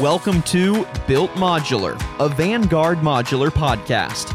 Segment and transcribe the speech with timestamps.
[0.00, 4.34] Welcome to Built Modular, a Vanguard modular podcast.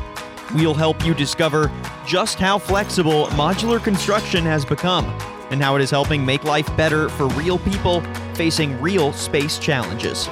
[0.53, 1.71] We'll help you discover
[2.05, 5.05] just how flexible modular construction has become
[5.49, 8.01] and how it is helping make life better for real people
[8.35, 10.27] facing real space challenges.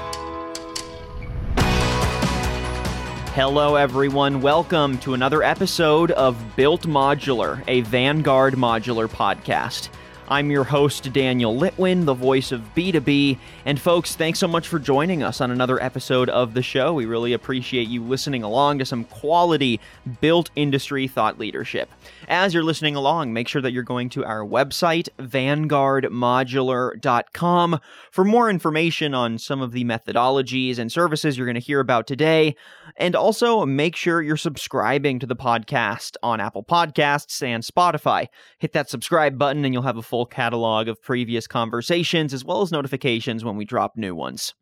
[3.34, 4.40] Hello, everyone.
[4.40, 9.90] Welcome to another episode of Built Modular, a Vanguard modular podcast.
[10.34, 13.38] I'm your host, Daniel Litwin, the voice of B2B.
[13.68, 16.91] And folks, thanks so much for joining us on another episode of the show.
[16.91, 19.80] We really appreciate you listening along to some quality
[20.22, 21.88] built industry thought leadership.
[22.27, 27.79] As you're listening along, make sure that you're going to our website, vanguardmodular.com,
[28.12, 32.07] for more information on some of the methodologies and services you're going to hear about
[32.07, 32.55] today.
[32.98, 38.27] And also make sure you're subscribing to the podcast on Apple Podcasts and Spotify.
[38.59, 42.62] Hit that subscribe button and you'll have a full catalog of previous conversations as well
[42.62, 44.54] as notifications when we drop new ones.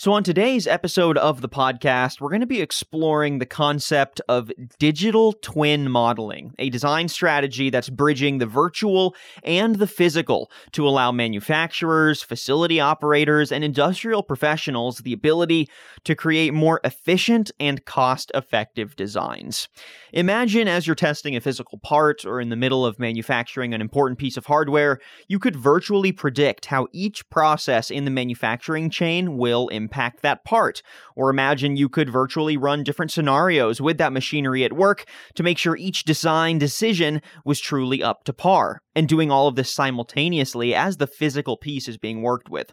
[0.00, 4.52] So, on today's episode of the podcast, we're going to be exploring the concept of
[4.78, 11.10] digital twin modeling, a design strategy that's bridging the virtual and the physical to allow
[11.10, 15.68] manufacturers, facility operators, and industrial professionals the ability
[16.04, 19.68] to create more efficient and cost effective designs.
[20.12, 24.20] Imagine as you're testing a physical part or in the middle of manufacturing an important
[24.20, 29.66] piece of hardware, you could virtually predict how each process in the manufacturing chain will
[29.70, 29.87] impact
[30.22, 30.82] that part.
[31.16, 35.58] Or imagine you could virtually run different scenarios with that machinery at work to make
[35.58, 40.74] sure each design decision was truly up to par, and doing all of this simultaneously
[40.74, 42.72] as the physical piece is being worked with.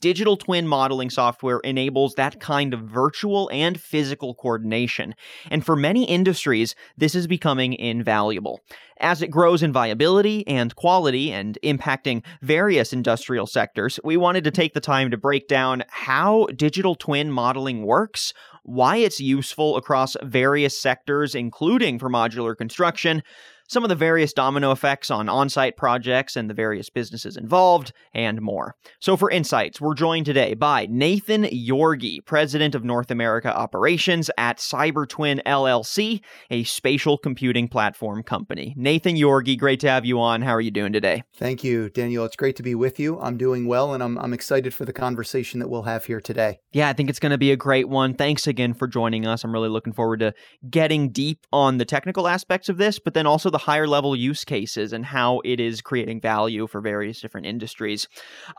[0.00, 5.14] Digital twin modeling software enables that kind of virtual and physical coordination.
[5.50, 8.60] And for many industries, this is becoming invaluable.
[9.00, 14.50] As it grows in viability and quality and impacting various industrial sectors, we wanted to
[14.50, 20.16] take the time to break down how digital twin modeling works, why it's useful across
[20.22, 23.22] various sectors, including for modular construction,
[23.68, 27.92] some of the various domino effects on on site projects and the various businesses involved,
[28.14, 28.74] and more.
[29.00, 34.58] So, for insights, we're joined today by Nathan Yorgey, President of North America Operations at
[34.58, 36.20] CyberTwin LLC,
[36.50, 38.74] a spatial computing platform company.
[38.76, 40.42] Nathan Yorgey, great to have you on.
[40.42, 41.22] How are you doing today?
[41.36, 42.24] Thank you, Daniel.
[42.24, 43.18] It's great to be with you.
[43.20, 46.60] I'm doing well, and I'm, I'm excited for the conversation that we'll have here today.
[46.72, 48.14] Yeah, I think it's going to be a great one.
[48.14, 49.44] Thanks again for joining us.
[49.44, 50.34] I'm really looking forward to
[50.68, 54.44] getting deep on the technical aspects of this, but then also the higher level use
[54.44, 58.08] cases and how it is creating value for various different industries.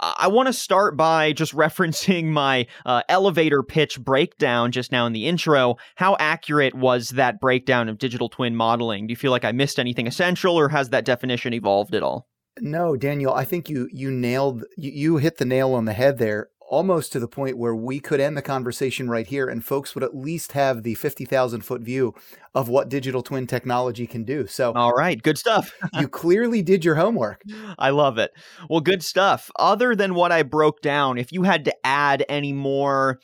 [0.01, 5.05] Uh, I want to start by just referencing my uh, elevator pitch breakdown just now
[5.05, 5.75] in the intro.
[5.95, 9.05] How accurate was that breakdown of digital twin modeling?
[9.05, 12.27] Do you feel like I missed anything essential or has that definition evolved at all?
[12.59, 16.17] No, Daniel, I think you you nailed you, you hit the nail on the head
[16.17, 19.93] there almost to the point where we could end the conversation right here and folks
[19.93, 22.13] would at least have the 50,000 foot view
[22.53, 24.47] of what digital twin technology can do.
[24.47, 25.73] So, all right, good stuff.
[25.99, 27.41] you clearly did your homework.
[27.77, 28.31] I love it.
[28.69, 29.51] Well, good stuff.
[29.57, 33.19] Other than what I broke down, if you had to add any more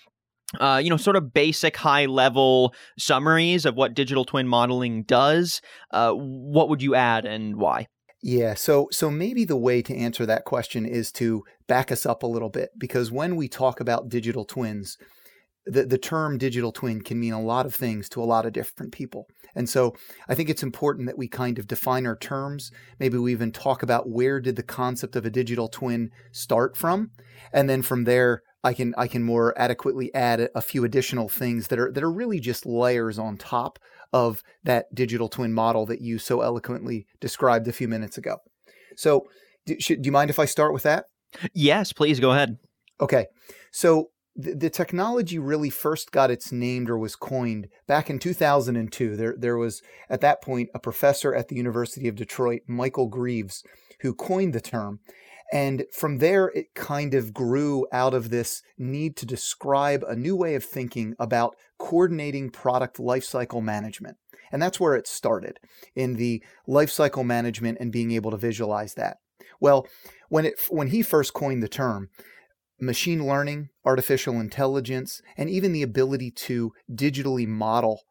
[0.59, 5.61] uh, you know, sort of basic high level summaries of what digital twin modeling does,
[5.91, 7.87] uh, what would you add and why?
[8.21, 12.21] Yeah, so so maybe the way to answer that question is to back us up
[12.21, 14.97] a little bit because when we talk about digital twins,
[15.65, 18.53] the, the term digital twin can mean a lot of things to a lot of
[18.53, 19.27] different people.
[19.55, 19.95] And so
[20.29, 22.71] I think it's important that we kind of define our terms.
[22.99, 27.11] Maybe we even talk about where did the concept of a digital twin start from?
[27.51, 31.67] And then from there, I can I can more adequately add a few additional things
[31.67, 33.79] that are that are really just layers on top
[34.13, 38.37] of that digital twin model that you so eloquently described a few minutes ago.
[38.95, 39.27] So,
[39.65, 41.05] do, should, do you mind if I start with that?
[41.53, 42.57] Yes, please go ahead.
[42.99, 43.27] Okay.
[43.71, 49.15] So, the, the technology really first got its name or was coined back in 2002.
[49.15, 53.63] There, there was at that point a professor at the University of Detroit, Michael Grieves,
[54.01, 54.99] who coined the term.
[55.51, 60.35] And from there, it kind of grew out of this need to describe a new
[60.35, 64.17] way of thinking about coordinating product lifecycle management.
[64.51, 65.59] And that's where it started
[65.95, 69.17] in the lifecycle management and being able to visualize that.
[69.59, 69.87] Well,
[70.29, 72.09] when it when he first coined the term,
[72.79, 78.01] machine learning, artificial intelligence, and even the ability to digitally model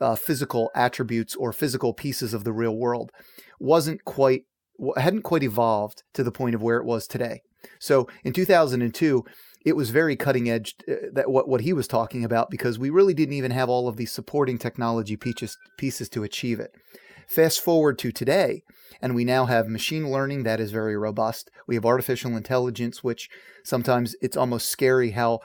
[0.00, 3.10] uh, physical attributes or physical pieces of the real world
[3.58, 4.44] wasn't quite
[4.96, 7.42] hadn't quite evolved to the point of where it was today.
[7.78, 9.24] So in 2002,
[9.64, 12.90] it was very cutting edge uh, that what, what he was talking about because we
[12.90, 16.70] really didn't even have all of these supporting technology pieces, pieces to achieve it.
[17.26, 18.62] Fast forward to today,
[19.02, 21.50] and we now have machine learning that is very robust.
[21.66, 23.28] We have artificial intelligence, which
[23.64, 25.40] sometimes it's almost scary how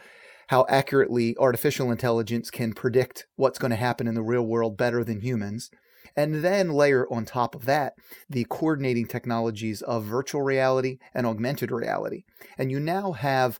[0.47, 5.03] how accurately artificial intelligence can predict what's going to happen in the real world better
[5.03, 5.69] than humans.
[6.15, 7.93] And then layer on top of that
[8.29, 12.23] the coordinating technologies of virtual reality and augmented reality.
[12.57, 13.59] And you now have,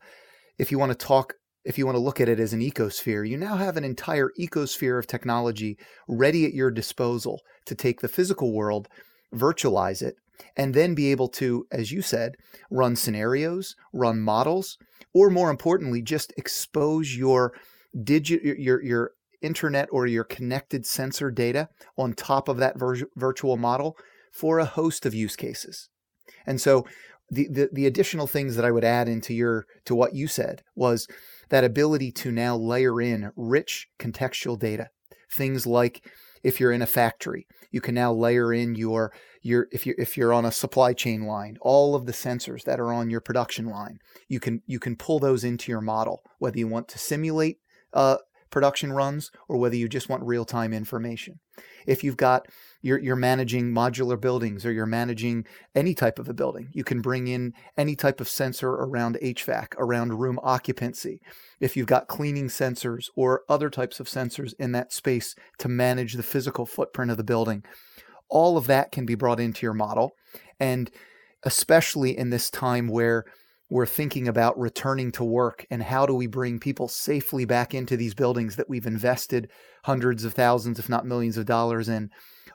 [0.58, 1.34] if you want to talk,
[1.66, 4.30] if you want to look at it as an ecosphere, you now have an entire
[4.40, 5.78] ecosphere of technology
[6.08, 8.88] ready at your disposal to take the physical world,
[9.34, 10.16] virtualize it,
[10.58, 12.36] and then be able to, as you said,
[12.70, 14.78] run scenarios, run models,
[15.14, 17.54] or more importantly, just expose your
[18.04, 19.12] digit your your
[19.44, 23.98] internet or your connected sensor data on top of that vir- virtual model
[24.32, 25.90] for a host of use cases.
[26.46, 26.86] And so
[27.30, 30.64] the, the, the additional things that I would add into your to what you said
[30.76, 31.08] was
[31.50, 34.90] that ability to now layer in rich contextual data.
[35.32, 36.06] Things like
[36.44, 39.12] if you're in a factory, you can now layer in your
[39.42, 42.80] your if you if you're on a supply chain line, all of the sensors that
[42.80, 43.98] are on your production line.
[44.28, 47.58] You can you can pull those into your model, whether you want to simulate
[47.94, 48.18] uh,
[48.54, 51.40] production runs or whether you just want real time information.
[51.88, 52.46] If you've got
[52.84, 57.02] you're, you're managing modular buildings or you're managing any type of a building, you can
[57.02, 61.20] bring in any type of sensor around HVAC, around room occupancy.
[61.60, 66.14] If you've got cleaning sensors or other types of sensors in that space to manage
[66.14, 67.64] the physical footprint of the building,
[68.30, 70.12] all of that can be brought into your model.
[70.60, 70.92] And
[71.42, 73.26] especially in this time where
[73.74, 77.98] we're thinking about returning to work and how do we bring people safely back into
[77.98, 79.50] these buildings that we've invested
[79.84, 82.12] hundreds of thousands, if not millions of dollars in.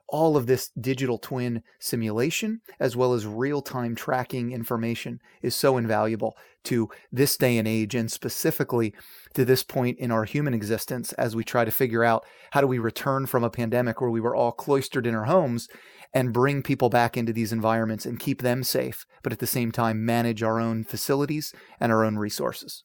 [0.07, 5.77] All of this digital twin simulation, as well as real time tracking information, is so
[5.77, 8.95] invaluable to this day and age, and specifically
[9.35, 12.69] to this point in our human existence as we try to figure out how do
[12.69, 15.69] we return from a pandemic where we were all cloistered in our homes
[16.13, 19.73] and bring people back into these environments and keep them safe, but at the same
[19.73, 22.83] time manage our own facilities and our own resources.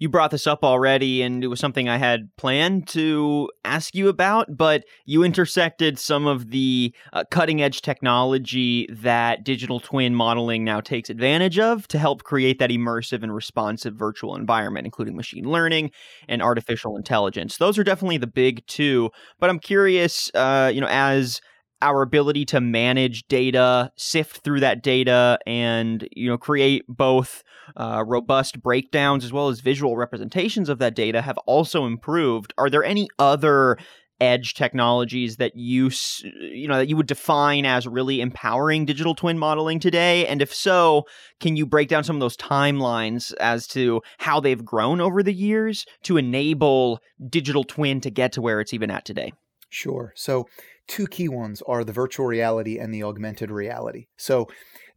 [0.00, 4.08] You brought this up already, and it was something I had planned to ask you
[4.08, 10.64] about, but you intersected some of the uh, cutting edge technology that digital twin modeling
[10.64, 15.44] now takes advantage of to help create that immersive and responsive virtual environment, including machine
[15.44, 15.90] learning
[16.28, 17.58] and artificial intelligence.
[17.58, 21.42] Those are definitely the big two, but I'm curious, uh, you know, as
[21.82, 27.42] our ability to manage data, sift through that data, and you know create both
[27.76, 32.52] uh, robust breakdowns as well as visual representations of that data have also improved.
[32.58, 33.78] Are there any other
[34.20, 35.90] edge technologies that you
[36.34, 40.52] you know that you would define as really empowering digital twin modeling today and if
[40.52, 41.06] so
[41.40, 45.32] can you break down some of those timelines as to how they've grown over the
[45.32, 47.00] years to enable
[47.30, 49.32] digital twin to get to where it's even at today
[49.70, 50.12] Sure.
[50.16, 50.48] So
[50.90, 54.08] two key ones are the virtual reality and the augmented reality.
[54.18, 54.48] So,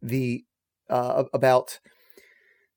[0.02, 0.44] the
[0.90, 1.78] uh, about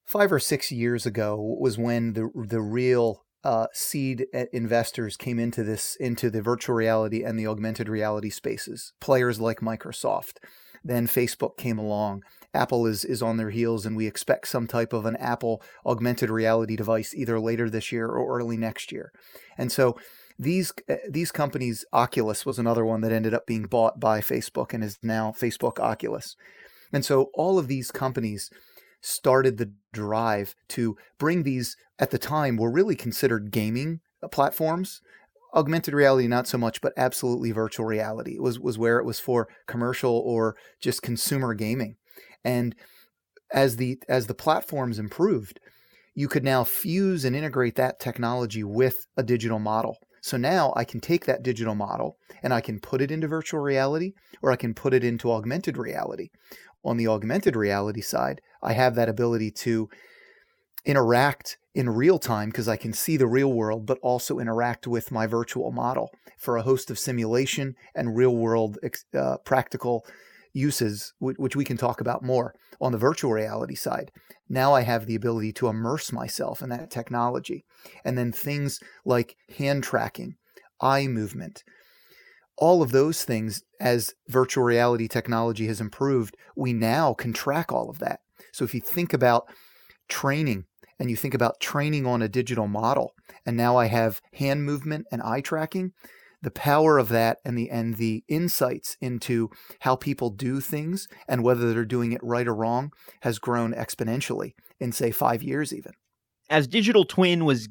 [0.05, 5.39] five or six years ago was when the the real uh, seed uh, investors came
[5.39, 8.93] into this into the virtual reality and the augmented reality spaces.
[9.01, 10.37] Players like Microsoft.
[10.83, 12.23] Then Facebook came along.
[12.53, 16.29] Apple is is on their heels, and we expect some type of an Apple augmented
[16.29, 19.11] reality device either later this year or early next year.
[19.57, 19.97] And so
[20.39, 24.73] these uh, these companies, Oculus was another one that ended up being bought by Facebook
[24.73, 26.35] and is now Facebook Oculus.
[26.93, 28.49] And so all of these companies
[29.01, 35.01] started the drive to bring these at the time were really considered gaming uh, platforms.
[35.53, 39.19] Augmented reality not so much but absolutely virtual reality it was was where it was
[39.19, 41.95] for commercial or just consumer gaming.
[42.43, 42.75] And
[43.51, 45.59] as the as the platforms improved
[46.13, 49.97] you could now fuse and integrate that technology with a digital model
[50.27, 53.61] so now I can take that digital model and I can put it into virtual
[53.61, 56.29] reality or I can put it into augmented reality.
[56.83, 59.89] On the augmented reality side, I have that ability to
[60.85, 65.11] interact in real time because I can see the real world, but also interact with
[65.11, 68.77] my virtual model for a host of simulation and real world
[69.17, 70.05] uh, practical
[70.57, 74.11] uses, which we can talk about more on the virtual reality side.
[74.49, 77.63] Now I have the ability to immerse myself in that technology.
[78.03, 80.35] And then things like hand tracking,
[80.81, 81.63] eye movement,
[82.57, 87.89] all of those things, as virtual reality technology has improved, we now can track all
[87.89, 88.19] of that.
[88.51, 89.45] So if you think about
[90.09, 90.65] training
[90.99, 93.13] and you think about training on a digital model,
[93.45, 95.93] and now I have hand movement and eye tracking,
[96.41, 99.49] the power of that and the and the insights into
[99.81, 102.91] how people do things and whether they're doing it right or wrong
[103.21, 105.93] has grown exponentially in say 5 years even
[106.49, 107.67] as digital twin was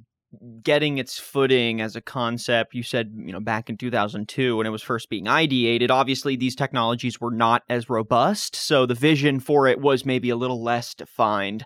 [0.63, 2.75] getting its footing as a concept.
[2.75, 6.57] You said, you know, back in 2002 when it was first being ideated, obviously these
[6.57, 10.95] technologies were not as robust, so the vision for it was maybe a little less
[10.95, 11.65] defined.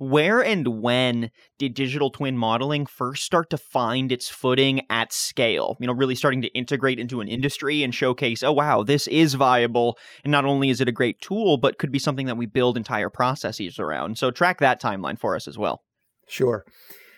[0.00, 5.76] Where and when did digital twin modeling first start to find its footing at scale?
[5.78, 9.34] You know, really starting to integrate into an industry and showcase, oh, wow, this is
[9.34, 9.98] viable.
[10.24, 12.78] And not only is it a great tool, but could be something that we build
[12.78, 14.16] entire processes around.
[14.16, 15.82] So, track that timeline for us as well.
[16.26, 16.64] Sure.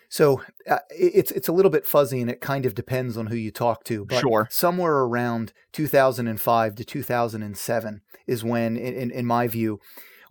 [0.08, 3.36] So uh, it's it's a little bit fuzzy, and it kind of depends on who
[3.36, 4.04] you talk to.
[4.04, 4.48] But sure.
[4.50, 9.80] somewhere around 2005 to 2007 is when, in, in my view,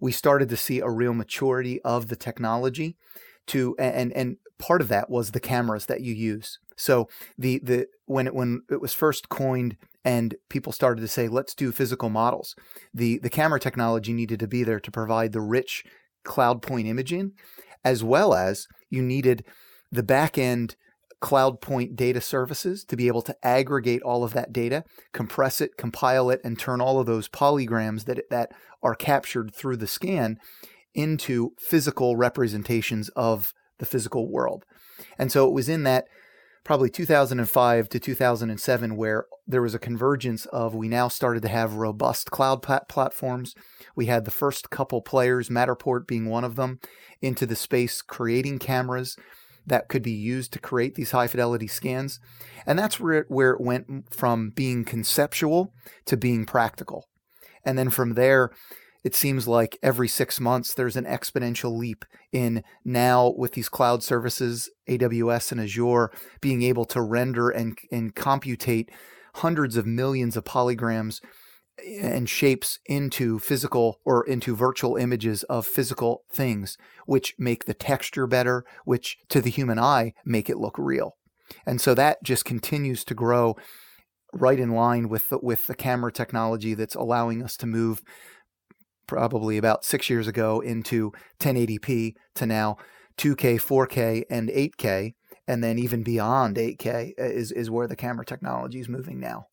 [0.02, 2.98] we started to see a real maturity of the technology.
[3.48, 6.60] To and and part of that was the cameras that you use.
[6.76, 11.28] So the the when it when it was first coined and people started to say
[11.28, 12.56] let's do physical models,
[12.94, 15.86] the the camera technology needed to be there to provide the rich
[16.24, 17.34] cloud point imaging,
[17.84, 19.46] as well as you needed
[19.92, 20.76] the back end
[21.22, 25.78] cloud point data services to be able to aggregate all of that data, compress it,
[25.78, 28.52] compile it, and turn all of those polygrams that, that
[28.84, 30.38] are captured through the scan
[30.94, 34.66] into physical representations of the physical world.
[35.18, 36.06] And so it was in that
[36.64, 41.74] probably 2005 to 2007 where there was a convergence of we now started to have
[41.76, 43.56] robust cloud plat- platforms.
[43.96, 46.80] We had the first couple players, Matterport being one of them,
[47.22, 49.18] into the space creating cameras
[49.66, 52.20] that could be used to create these high fidelity scans.
[52.66, 55.74] And that's where it, where it went from being conceptual
[56.06, 57.08] to being practical.
[57.64, 58.52] And then from there,
[59.04, 64.04] it seems like every six months there's an exponential leap in now with these cloud
[64.04, 68.90] services, AWS and Azure, being able to render and, and computate
[69.36, 71.22] hundreds of millions of polygrams
[72.02, 78.28] and shapes into physical or into virtual images of physical things, which make the texture
[78.28, 81.16] better, which to the human eye make it look real.
[81.66, 83.56] And so that just continues to grow
[84.34, 88.02] right in line with the, with the camera technology that's allowing us to move
[89.08, 92.78] probably about six years ago into 1080p to now
[93.18, 95.16] 2K, 4K, and 8K,
[95.48, 99.48] and then even beyond 8K is is where the camera technology is moving now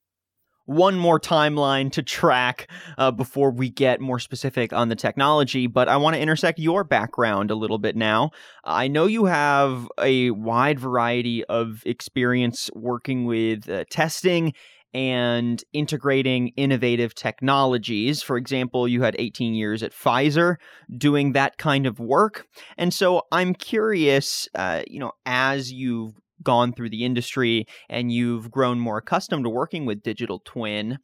[0.69, 5.89] one more timeline to track uh, before we get more specific on the technology, but
[5.89, 8.33] I want to intersect your background a little bit now.
[8.65, 14.53] I know you have a wide variety of experience working with uh, testing
[14.93, 18.23] and integrating innovative technologies.
[18.23, 20.57] For example, you had 18 years at Pfizer
[20.95, 22.47] doing that kind of work.
[22.77, 28.51] And so I'm curious, uh, you know, as you've gone through the industry and you've
[28.51, 30.99] grown more accustomed to working with digital twin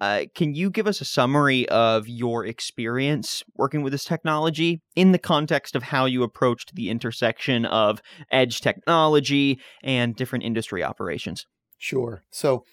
[0.00, 5.12] uh, can you give us a summary of your experience working with this technology in
[5.12, 11.46] the context of how you approached the intersection of edge technology and different industry operations?
[11.78, 12.22] Sure.
[12.30, 12.64] So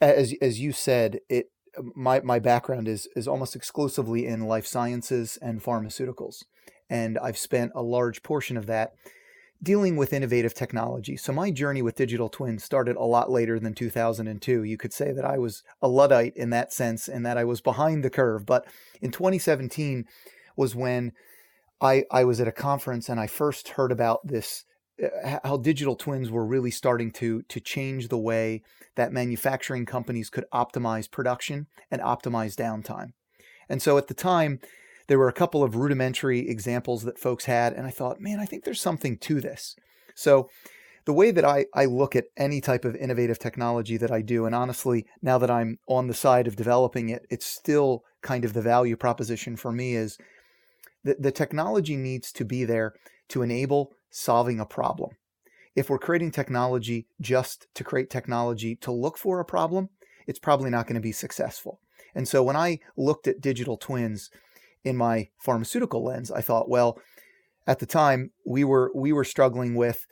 [0.00, 1.46] as as you said it
[1.94, 6.44] my my background is is almost exclusively in life sciences and pharmaceuticals
[6.88, 8.92] and I've spent a large portion of that
[9.62, 11.16] dealing with innovative technology.
[11.16, 14.62] So my journey with digital twins started a lot later than 2002.
[14.62, 17.60] You could say that I was a luddite in that sense and that I was
[17.60, 18.46] behind the curve.
[18.46, 18.66] But
[19.00, 20.04] in 2017
[20.56, 21.12] was when
[21.80, 24.64] I I was at a conference and I first heard about this
[25.02, 28.62] uh, how digital twins were really starting to to change the way
[28.94, 33.12] that manufacturing companies could optimize production and optimize downtime.
[33.68, 34.60] And so at the time
[35.08, 38.46] there were a couple of rudimentary examples that folks had, and I thought, man, I
[38.46, 39.76] think there's something to this.
[40.14, 40.48] So,
[41.04, 44.44] the way that I, I look at any type of innovative technology that I do,
[44.44, 48.54] and honestly, now that I'm on the side of developing it, it's still kind of
[48.54, 50.18] the value proposition for me is
[51.04, 52.92] that the technology needs to be there
[53.28, 55.12] to enable solving a problem.
[55.76, 59.90] If we're creating technology just to create technology to look for a problem,
[60.26, 61.80] it's probably not going to be successful.
[62.16, 64.30] And so when I looked at digital twins,
[64.86, 66.98] in my pharmaceutical lens, I thought, well,
[67.66, 70.06] at the time we were we were struggling with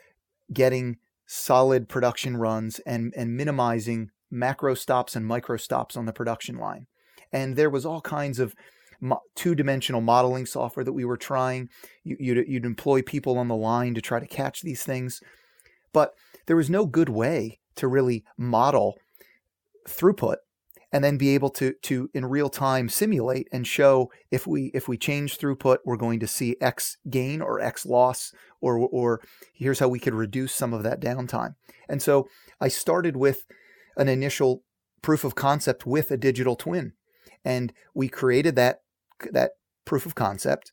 [0.53, 6.59] getting solid production runs and and minimizing macro stops and micro stops on the production
[6.59, 6.87] line.
[7.33, 8.55] And there was all kinds of
[9.37, 11.69] two-dimensional modeling software that we were trying.
[12.03, 15.21] You, you'd, you'd employ people on the line to try to catch these things,
[15.93, 16.15] but
[16.47, 18.99] there was no good way to really model
[19.87, 20.37] throughput
[20.95, 24.87] and then be able to to in real time simulate and show if we if
[24.87, 29.21] we change throughput we're going to see x gain or x loss or or
[29.53, 31.57] here's how we could reduce some of that downtime.
[31.89, 32.29] And so
[32.61, 33.45] i started with
[33.97, 34.63] an initial
[35.03, 36.93] proof of concept with a digital twin
[37.45, 38.83] and we created that
[39.33, 39.51] that
[39.85, 40.71] proof of concept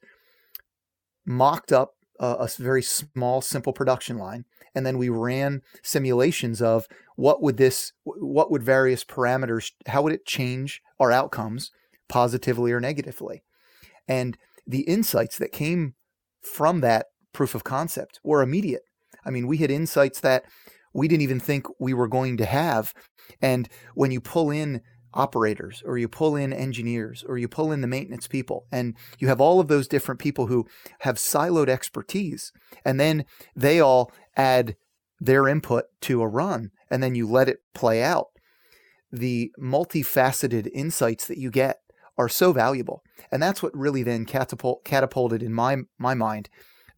[1.25, 7.41] mocked up a, very small, simple production line, and then we ran simulations of what
[7.41, 11.71] would this, what would various parameters, how would it change our outcomes
[12.07, 13.43] positively or negatively,
[14.07, 14.37] and
[14.67, 15.95] the insights that came
[16.41, 18.83] from that proof of concept were immediate.
[19.25, 20.43] I mean, we had insights that
[20.93, 22.93] we didn't even think we were going to have.
[23.41, 24.81] And when you pull in
[25.13, 29.27] operators or you pull in engineers or you pull in the maintenance people and you
[29.27, 30.65] have all of those different people who
[30.99, 32.51] have siloed expertise
[32.85, 33.25] and then
[33.55, 34.75] they all add
[35.19, 38.27] their input to a run and then you let it play out.
[39.11, 41.79] The multifaceted insights that you get
[42.17, 46.49] are so valuable and that's what really then catapult, catapulted in my my mind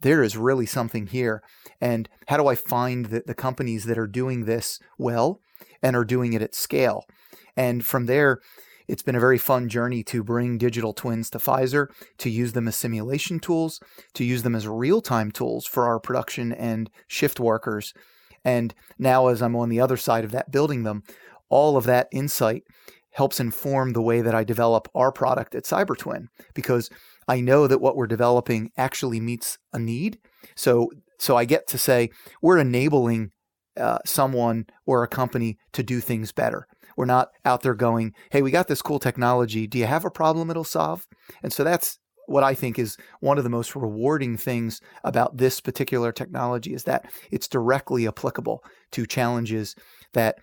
[0.03, 1.41] there is really something here
[1.81, 5.41] and how do i find the, the companies that are doing this well
[5.81, 7.05] and are doing it at scale
[7.55, 8.39] and from there,
[8.87, 12.67] it's been a very fun journey to bring digital twins to Pfizer, to use them
[12.67, 13.79] as simulation tools,
[14.13, 17.93] to use them as real time tools for our production and shift workers.
[18.43, 21.03] And now, as I'm on the other side of that, building them,
[21.49, 22.63] all of that insight
[23.11, 26.89] helps inform the way that I develop our product at CyberTwin because
[27.27, 30.19] I know that what we're developing actually meets a need.
[30.55, 30.89] So,
[31.19, 32.09] so I get to say
[32.41, 33.31] we're enabling
[33.77, 36.67] uh, someone or a company to do things better.
[36.95, 39.65] We're not out there going, hey, we got this cool technology.
[39.67, 41.07] Do you have a problem it'll solve?
[41.41, 45.59] And so that's what I think is one of the most rewarding things about this
[45.59, 49.75] particular technology is that it's directly applicable to challenges
[50.13, 50.37] that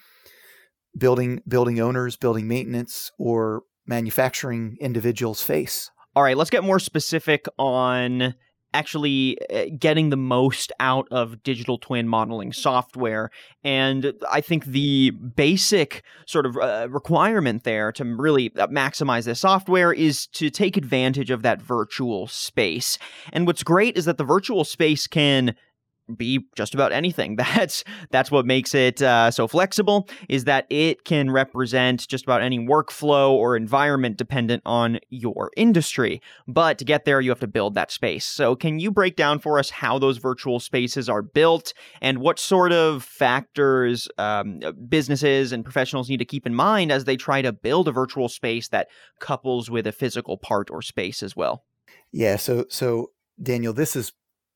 [0.96, 5.90] building building owners, building maintenance, or manufacturing individuals face.
[6.16, 8.34] All right, let's get more specific on
[8.72, 13.30] actually uh, getting the most out of digital twin modeling software.
[13.64, 19.40] And I think the basic sort of uh, requirement there to really uh, maximize this
[19.40, 22.98] software is to take advantage of that virtual space.
[23.32, 25.54] And what's great is that the virtual space can
[26.16, 27.36] be just about anything.
[27.60, 30.08] That's that's what makes it uh, so flexible.
[30.28, 36.20] Is that it can represent just about any workflow or environment dependent on your industry.
[36.46, 38.24] But to get there, you have to build that space.
[38.24, 42.38] So, can you break down for us how those virtual spaces are built and what
[42.38, 47.42] sort of factors um, businesses and professionals need to keep in mind as they try
[47.42, 51.64] to build a virtual space that couples with a physical part or space as well?
[52.12, 52.36] Yeah.
[52.36, 54.12] So so Daniel, this is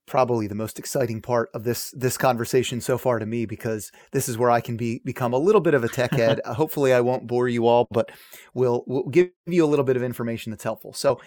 [0.06, 4.28] probably the most exciting part of this this conversation so far to me because this
[4.28, 6.40] is where I can be become a little bit of a tech head.
[6.44, 8.10] Uh, hopefully, I won't bore you all, but
[8.54, 10.92] we'll we'll give you a little bit of information that's helpful.
[10.92, 11.20] So,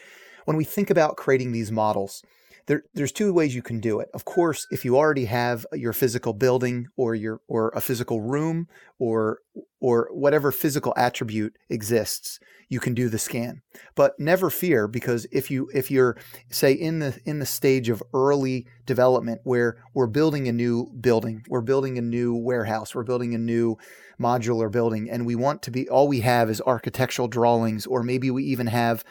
[0.46, 2.24] when we think about creating these models,
[2.68, 4.10] there, there's two ways you can do it.
[4.13, 8.68] Of course, if you already have your physical building or your or a physical room
[9.00, 9.40] or
[9.80, 13.62] or whatever physical attribute exists, you can do the scan.
[13.96, 16.18] But never fear because if you if you're
[16.50, 21.44] say in the in the stage of early development where we're building a new building,
[21.48, 23.78] we're building a new warehouse, we're building a new
[24.20, 28.32] modular building and we want to be all we have is architectural drawings or maybe
[28.32, 29.04] we even have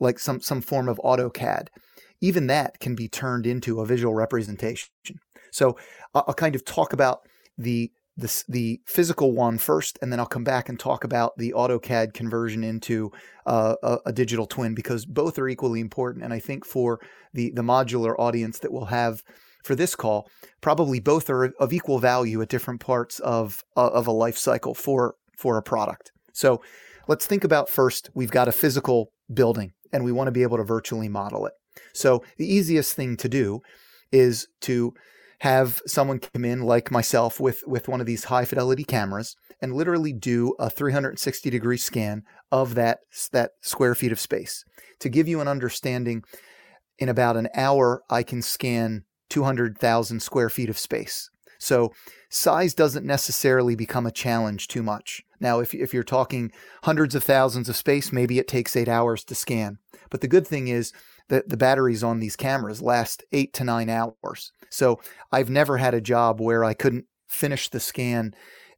[0.00, 1.68] like some some form of AutoCAD
[2.20, 4.90] even that can be turned into a visual representation.
[5.50, 5.76] So
[6.14, 7.20] I'll kind of talk about
[7.58, 11.52] the the, the physical one first, and then I'll come back and talk about the
[11.54, 13.12] AutoCAD conversion into
[13.44, 16.24] uh, a, a, digital twin because both are equally important.
[16.24, 16.98] And I think for
[17.34, 19.22] the the modular audience that we'll have
[19.62, 24.12] for this call, probably both are of equal value at different parts of of a
[24.12, 26.12] life cycle for for a product.
[26.32, 26.62] So
[27.08, 28.08] let's think about first.
[28.14, 31.52] We've got a physical building, and we want to be able to virtually model it.
[31.92, 33.60] So the easiest thing to do
[34.10, 34.94] is to
[35.40, 39.74] have someone come in like myself with with one of these high fidelity cameras and
[39.74, 43.00] literally do a 360 degree scan of that
[43.32, 44.64] that square feet of space.
[45.00, 46.24] To give you an understanding
[46.98, 51.30] in about an hour I can scan 200,000 square feet of space.
[51.58, 51.92] So
[52.30, 55.22] size doesn't necessarily become a challenge too much.
[55.40, 56.52] Now if, if you're talking
[56.84, 59.78] hundreds of thousands of space maybe it takes eight hours to scan.
[60.08, 60.92] But the good thing is
[61.28, 64.52] the, the batteries on these cameras last eight to nine hours.
[64.70, 65.00] So
[65.32, 68.34] I've never had a job where I couldn't finish the scan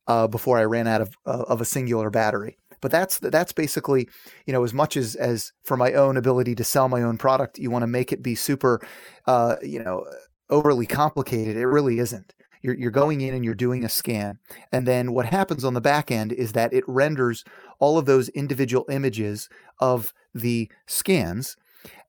[0.06, 2.58] uh, before I ran out of, uh, of a singular battery.
[2.80, 4.08] But that's that's basically,
[4.46, 7.58] you know, as much as as for my own ability to sell my own product,
[7.58, 8.80] you want to make it be super,
[9.26, 10.06] uh, you know,
[10.48, 11.56] overly complicated.
[11.56, 12.34] It really isn't.
[12.62, 14.38] You're, you're going in and you're doing a scan.
[14.72, 17.44] And then what happens on the back end is that it renders
[17.78, 19.48] all of those individual images
[19.80, 21.56] of the scans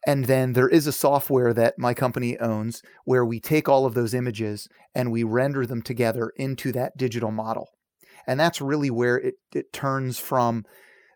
[0.07, 3.93] and then there is a software that my company owns where we take all of
[3.93, 7.67] those images and we render them together into that digital model.
[8.25, 10.65] And that's really where it, it turns from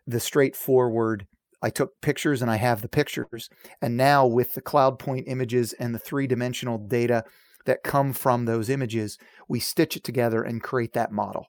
[0.06, 1.26] the straightforward
[1.62, 3.48] I took pictures and I have the pictures.
[3.80, 7.24] And now with the cloud point images and the three dimensional data
[7.64, 9.16] that come from those images,
[9.48, 11.46] we stitch it together and create that model.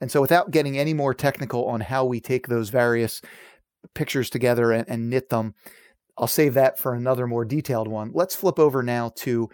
[0.00, 3.20] And so, without getting any more technical on how we take those various
[3.94, 5.54] pictures together and, and knit them,
[6.18, 8.10] I'll save that for another more detailed one.
[8.12, 9.48] Let's flip over now to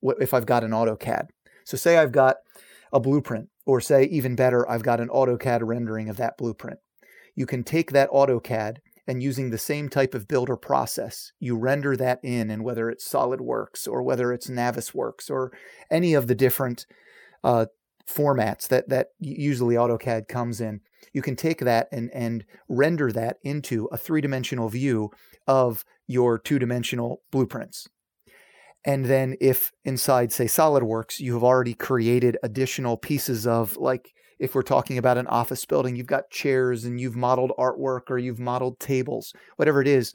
[0.00, 1.28] what if I've got an AutoCAD.
[1.64, 2.36] So, say I've got
[2.92, 6.78] a blueprint, or say even better, I've got an AutoCAD rendering of that blueprint.
[7.34, 11.96] You can take that AutoCAD and using the same type of builder process, you render
[11.96, 15.52] that in, and whether it's SolidWorks or whether it's Navisworks or
[15.90, 16.86] any of the different
[17.42, 17.66] uh,
[18.08, 20.80] formats that that usually AutoCAD comes in,
[21.12, 25.10] you can take that and and render that into a three dimensional view
[25.46, 27.88] of your two dimensional blueprints.
[28.86, 34.54] And then if inside, say, SolidWorks, you have already created additional pieces of like if
[34.54, 38.40] we're talking about an office building, you've got chairs and you've modeled artwork or you've
[38.40, 40.12] modeled tables, whatever it is,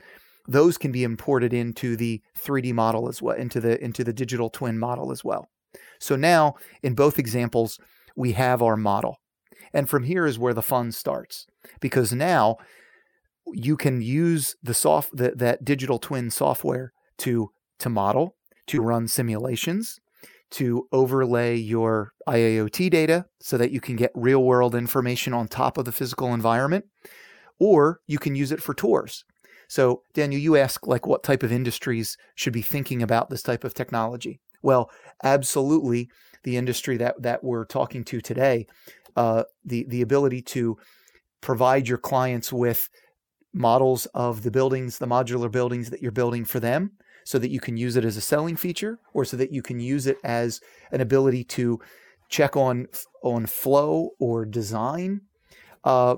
[0.47, 4.49] those can be imported into the 3D model as well, into the into the digital
[4.49, 5.49] twin model as well.
[6.00, 7.80] So now in both examples,
[8.16, 9.18] we have our model.
[9.74, 11.46] And from here is where the fun starts
[11.80, 12.58] because now
[13.54, 18.36] you can use the soft the, that digital twin software to to model,
[18.68, 20.00] to run simulations,
[20.52, 25.78] to overlay your IIoT data so that you can get real world information on top
[25.78, 26.86] of the physical environment,
[27.60, 29.24] or you can use it for tours.
[29.68, 33.64] So, Daniel, you ask like what type of industries should be thinking about this type
[33.64, 34.40] of technology.
[34.62, 34.89] Well,
[35.24, 36.10] absolutely,
[36.43, 38.67] the industry that that we're talking to today,
[39.15, 40.78] uh, the the ability to
[41.41, 42.89] provide your clients with
[43.54, 46.91] models of the buildings, the modular buildings that you're building for them,
[47.24, 49.80] so that you can use it as a selling feature or so that you can
[49.80, 51.80] use it as an ability to
[52.30, 52.88] check on
[53.24, 55.22] on flow or design.
[55.84, 56.15] Uh,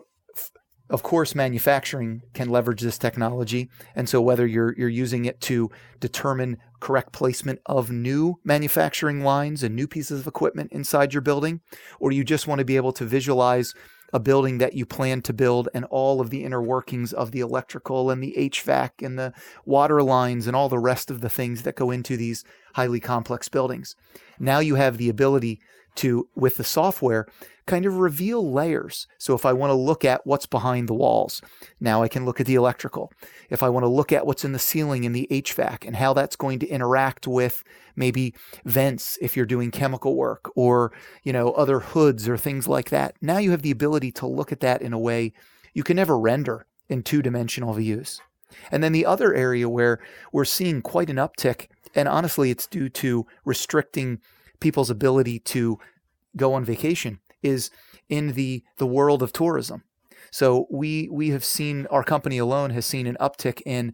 [0.91, 5.71] of course, manufacturing can leverage this technology, and so whether you're you're using it to
[6.01, 11.62] determine correct placement of new manufacturing lines and new pieces of equipment inside your building,
[12.01, 13.73] or you just want to be able to visualize
[14.12, 17.39] a building that you plan to build and all of the inner workings of the
[17.39, 19.32] electrical and the HVAC and the
[19.65, 23.47] water lines and all the rest of the things that go into these highly complex
[23.47, 23.95] buildings.
[24.38, 25.62] Now you have the ability
[25.95, 27.27] to, with the software,
[27.67, 29.08] kind of reveal layers.
[29.17, 31.41] So if I want to look at what's behind the walls,
[31.80, 33.12] now I can look at the electrical.
[33.49, 36.13] If I want to look at what's in the ceiling in the HVAC and how
[36.13, 37.63] that's going to interact with
[37.95, 38.34] maybe
[38.65, 40.91] vents if you're doing chemical work or,
[41.23, 43.15] you know, other hoods or things like that.
[43.21, 45.34] Now you have the ability to look at that in a way
[45.73, 48.19] you can never render in two-dimensional views.
[48.71, 49.99] And then the other area where
[50.34, 54.19] we're seeing quite an uptick, and honestly, it's due to restricting
[54.62, 55.78] people's ability to
[56.38, 57.69] go on vacation is
[58.08, 59.84] in the the world of tourism.
[60.32, 63.93] So we we have seen our company alone has seen an uptick in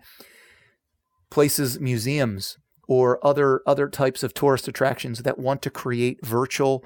[1.29, 6.83] places, museums, or other other types of tourist attractions that want to create virtual,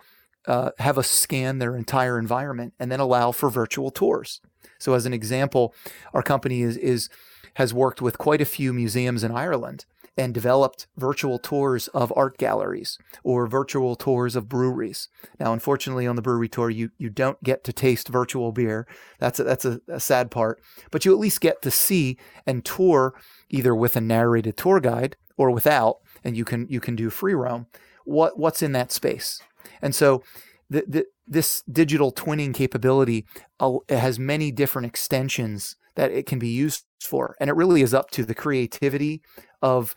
[0.47, 4.41] uh, have us scan their entire environment and then allow for virtual tours.
[4.79, 5.73] So as an example,
[6.13, 7.09] our company is is
[7.55, 9.85] has worked with quite a few museums in Ireland
[10.17, 15.07] and developed virtual tours of art galleries or virtual tours of breweries.
[15.39, 18.87] Now, unfortunately, on the brewery tour, you, you don't get to taste virtual beer.
[19.19, 22.65] That's a, that's a, a sad part, but you at least get to see and
[22.65, 23.13] tour
[23.49, 27.33] either with a narrated tour guide or without, and you can you can do free
[27.33, 27.67] roam.
[28.05, 29.41] What what's in that space?
[29.81, 30.23] And so,
[30.69, 33.25] the, the, this digital twinning capability
[33.59, 37.35] uh, has many different extensions that it can be used for.
[37.39, 39.21] And it really is up to the creativity
[39.61, 39.95] of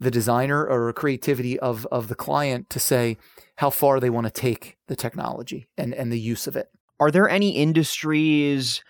[0.00, 3.16] the designer or creativity of, of the client to say
[3.56, 6.68] how far they want to take the technology and, and the use of it.
[6.98, 8.82] Are there any industries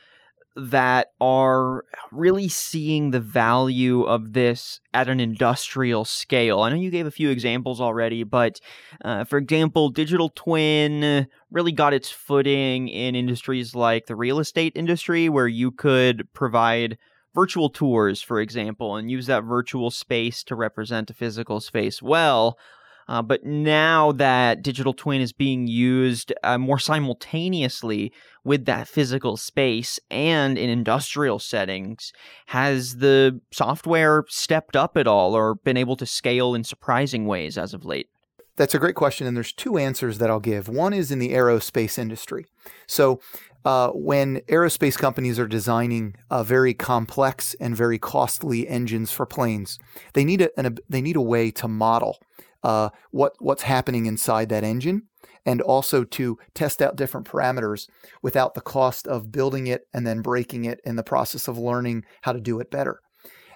[0.56, 6.60] that are really seeing the value of this at an industrial scale.
[6.60, 8.60] I know you gave a few examples already, but
[9.04, 14.72] uh, for example, digital twin really got its footing in industries like the real estate
[14.76, 16.98] industry, where you could provide
[17.34, 22.58] virtual tours, for example, and use that virtual space to represent a physical space well.
[23.06, 28.12] Uh, but now that digital twin is being used uh, more simultaneously
[28.44, 32.12] with that physical space and in industrial settings,
[32.46, 37.58] has the software stepped up at all or been able to scale in surprising ways
[37.58, 38.08] as of late?
[38.56, 40.68] That's a great question, and there's two answers that I'll give.
[40.68, 42.46] One is in the aerospace industry.
[42.86, 43.20] So,
[43.64, 49.78] uh, when aerospace companies are designing uh, very complex and very costly engines for planes,
[50.12, 52.18] they need a, a they need a way to model
[52.62, 55.02] uh, what what's happening inside that engine,
[55.46, 57.88] and also to test out different parameters
[58.22, 62.04] without the cost of building it and then breaking it in the process of learning
[62.22, 63.00] how to do it better.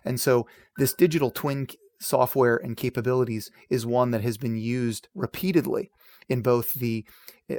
[0.04, 0.46] And so
[0.78, 1.66] this digital twin
[2.00, 5.90] software and capabilities is one that has been used repeatedly
[6.28, 7.04] in both the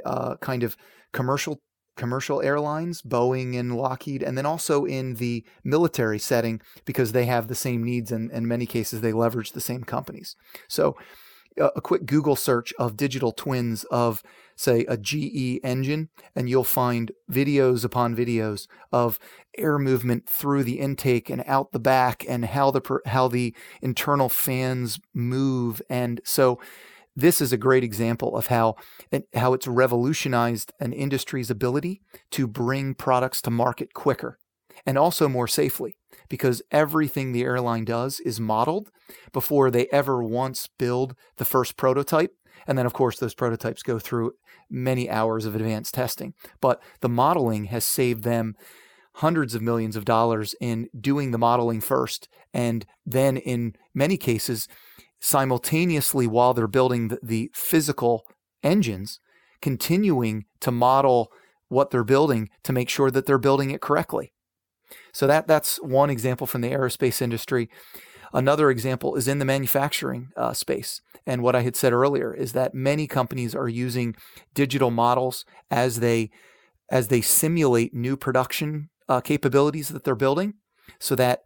[0.04, 0.76] uh, kind of
[1.12, 1.60] commercial
[2.00, 7.46] commercial airlines, Boeing and Lockheed, and then also in the military setting because they have
[7.46, 10.34] the same needs and in many cases they leverage the same companies.
[10.66, 10.96] So
[11.58, 14.22] a quick Google search of digital twins of,
[14.56, 19.18] say, a GE engine, and you'll find videos upon videos of
[19.58, 24.28] air movement through the intake and out the back, and how the how the internal
[24.28, 25.82] fans move.
[25.90, 26.58] And so,
[27.20, 28.76] this is a great example of how
[29.34, 34.38] how it's revolutionized an industry's ability to bring products to market quicker
[34.86, 35.94] and also more safely
[36.28, 38.90] because everything the airline does is modeled
[39.32, 42.32] before they ever once build the first prototype.
[42.66, 44.32] And then, of course, those prototypes go through
[44.70, 46.34] many hours of advanced testing.
[46.60, 48.54] But the modeling has saved them
[49.14, 52.28] hundreds of millions of dollars in doing the modeling first.
[52.52, 54.68] And then, in many cases,
[55.20, 58.24] simultaneously, while they're building the, the physical
[58.62, 59.20] engines,
[59.60, 61.30] continuing to model
[61.68, 64.32] what they're building to make sure that they're building it correctly.
[65.12, 67.68] So that that's one example from the aerospace industry.
[68.32, 71.00] Another example is in the manufacturing uh, space.
[71.26, 74.16] And what I had said earlier is that many companies are using
[74.54, 76.30] digital models as they
[76.90, 80.54] as they simulate new production uh, capabilities that they're building,
[80.98, 81.42] so that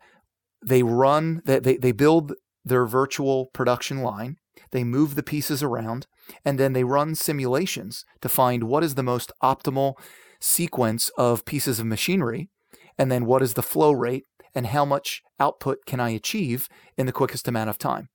[0.64, 2.32] they run that they, they build
[2.64, 4.36] their virtual production line.
[4.70, 6.06] They move the pieces around,
[6.44, 9.94] and then they run simulations to find what is the most optimal
[10.40, 12.50] sequence of pieces of machinery
[12.98, 14.24] and then what is the flow rate
[14.54, 18.08] and how much output can I achieve in the quickest amount of time.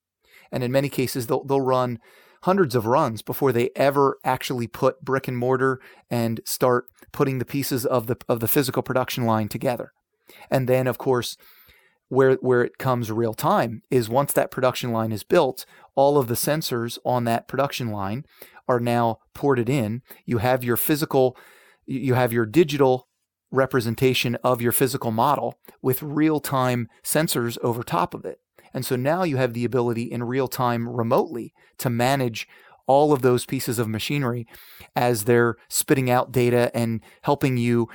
[0.52, 2.00] And in many cases, they'll, they'll run
[2.44, 7.46] hundreds of runs before they ever actually put brick and mortar and start putting the
[7.46, 9.92] pieces of the of the physical production line together.
[10.50, 11.36] And then, of course,
[12.10, 16.28] where where it comes real time is once that production line is built, all of
[16.28, 18.26] the sensors on that production line
[18.68, 20.02] are now ported in.
[20.26, 21.38] You have your physical,
[21.86, 23.08] you have your digital
[23.52, 28.40] representation of your physical model with real time sensors over top of it.
[28.74, 32.48] And so now you have the ability in real time remotely to manage
[32.86, 34.48] all of those pieces of machinery
[34.96, 37.88] as they're spitting out data and helping you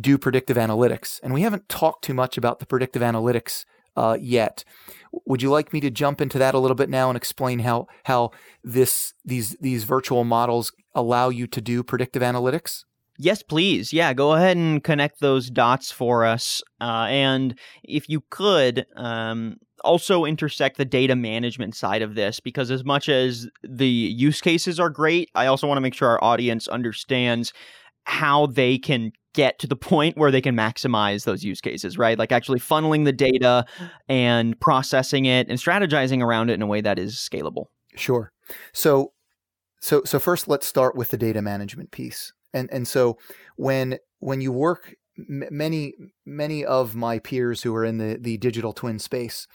[0.00, 1.20] do predictive analytics.
[1.22, 3.64] And we haven't talked too much about the predictive analytics
[3.96, 4.64] uh, yet.
[5.26, 7.88] Would you like me to jump into that a little bit now and explain how
[8.04, 8.30] how
[8.62, 12.84] this these these virtual models allow you to do predictive analytics?
[13.20, 13.92] Yes, please.
[13.92, 16.62] Yeah, go ahead and connect those dots for us.
[16.80, 22.70] Uh, and if you could, um, also intersect the data management side of this because
[22.70, 26.22] as much as the use cases are great, I also want to make sure our
[26.22, 27.52] audience understands
[28.04, 32.18] how they can get to the point where they can maximize those use cases, right?
[32.18, 33.64] Like actually funneling the data
[34.08, 37.66] and processing it and strategizing around it in a way that is scalable.
[37.94, 38.32] Sure.
[38.72, 39.12] So
[39.80, 43.16] so so first let's start with the data management piece and and so
[43.54, 45.94] when when you work many
[46.26, 49.46] many of my peers who are in the the digital twin space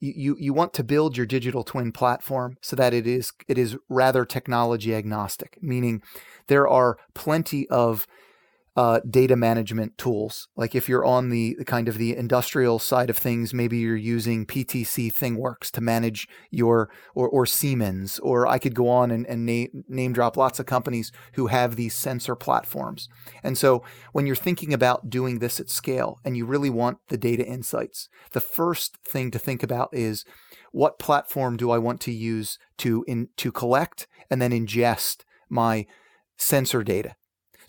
[0.00, 3.78] you you want to build your digital twin platform so that it is it is
[3.88, 6.02] rather technology agnostic meaning
[6.48, 8.06] there are plenty of
[8.74, 10.48] uh, data management tools.
[10.56, 14.46] Like if you're on the, kind of the industrial side of things, maybe you're using
[14.46, 19.44] PTC ThingWorx to manage your or or Siemens, or I could go on and, and
[19.44, 23.08] name, name drop lots of companies who have these sensor platforms.
[23.42, 23.82] And so
[24.12, 28.08] when you're thinking about doing this at scale and you really want the data insights,
[28.32, 30.24] the first thing to think about is
[30.72, 35.86] what platform do I want to use to in to collect and then ingest my
[36.38, 37.14] sensor data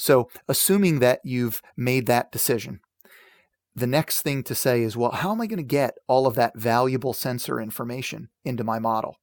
[0.04, 2.82] so, assuming that you've made that decision,
[3.74, 6.36] the next thing to say is, well, how am I going to get all of
[6.36, 9.16] that valuable sensor information into my model?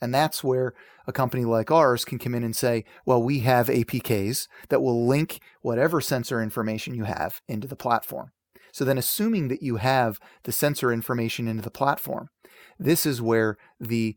[0.00, 0.74] And that's where
[1.08, 5.08] a company like ours can come in and say, well, we have APKs that will
[5.08, 8.30] link whatever sensor information you have into the platform.
[8.70, 12.28] So then, assuming that you have the sensor information into the platform,
[12.78, 14.14] this is where the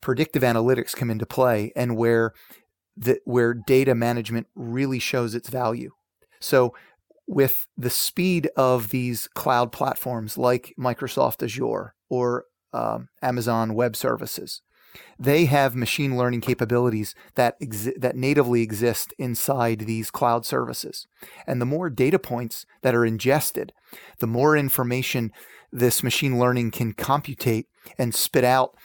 [0.00, 2.32] predictive analytics come into play and where
[2.96, 5.90] that where data management really shows its value.
[6.40, 6.74] So
[7.26, 14.60] with the speed of these cloud platforms like Microsoft Azure or um, Amazon Web Services,
[15.18, 21.06] they have machine learning capabilities that exi- that natively exist inside these cloud services.
[21.46, 23.72] And the more data points that are ingested,
[24.20, 25.32] the more information
[25.72, 27.66] this machine learning can computate
[27.98, 28.76] and spit out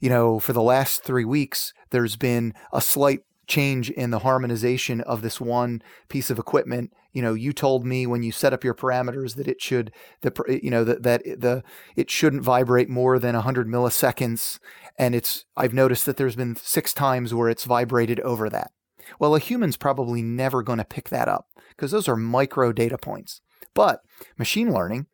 [0.00, 3.20] you know, for the last three weeks, there's been a slight
[3.50, 6.92] change in the harmonization of this one piece of equipment.
[7.12, 10.32] You know you told me when you set up your parameters that it should the
[10.62, 11.62] you know that that the
[11.96, 14.58] it shouldn't vibrate more than 100 milliseconds.
[14.98, 18.70] And it's i've noticed that there's been six times where it's vibrated over that.
[19.18, 22.96] Well a human's probably never going to pick that up because those are micro data
[22.96, 23.42] points.
[23.74, 24.00] But
[24.38, 25.06] machine learning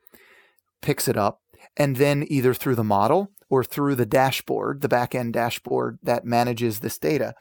[0.83, 1.41] picks it up
[1.77, 6.27] and then either through the model or through the dashboard the back end dashboard that
[6.27, 7.35] manages this data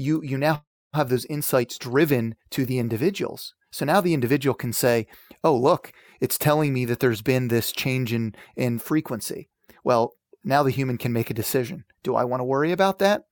[0.00, 3.54] you you now have those insights driven to the individuals.
[3.70, 5.06] So now the individual can say,
[5.44, 9.48] "Oh, look, it's telling me that there's been this change in in frequency."
[9.84, 11.84] Well, now the human can make a decision.
[12.02, 13.24] Do I want to worry about that?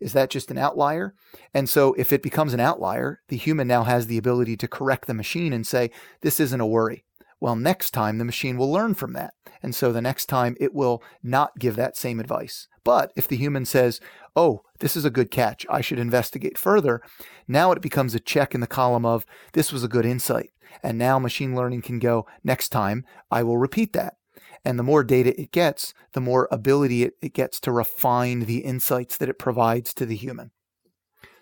[0.00, 1.14] Is that just an outlier?
[1.52, 5.06] And so if it becomes an outlier, the human now has the ability to correct
[5.06, 7.03] the machine and say, "This isn't a worry."
[7.44, 9.34] Well, next time the machine will learn from that.
[9.62, 12.68] And so the next time it will not give that same advice.
[12.84, 14.00] But if the human says,
[14.34, 17.02] oh, this is a good catch, I should investigate further,
[17.46, 20.52] now it becomes a check in the column of, this was a good insight.
[20.82, 24.14] And now machine learning can go, next time I will repeat that.
[24.64, 28.60] And the more data it gets, the more ability it, it gets to refine the
[28.60, 30.50] insights that it provides to the human.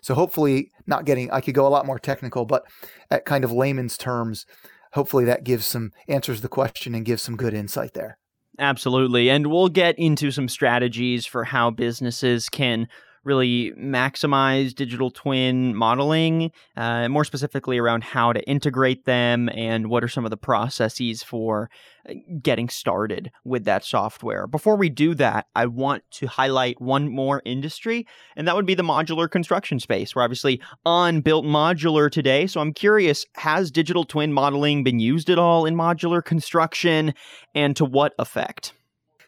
[0.01, 2.65] So hopefully, not getting, I could go a lot more technical, but
[3.09, 4.45] at kind of layman's terms,
[4.93, 8.17] hopefully that gives some answers the question and gives some good insight there.
[8.59, 9.29] Absolutely.
[9.29, 12.87] And we'll get into some strategies for how businesses can
[13.23, 20.03] really maximize digital twin modeling, uh, more specifically around how to integrate them and what
[20.03, 21.69] are some of the processes for
[22.09, 24.47] uh, getting started with that software.
[24.47, 28.05] Before we do that, I want to highlight one more industry,
[28.35, 30.15] and that would be the modular construction space.
[30.15, 35.29] We're obviously on Built Modular today, so I'm curious has digital twin modeling been used
[35.29, 37.13] at all in modular construction,
[37.55, 38.73] and to what effect?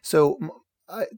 [0.02, 0.38] So,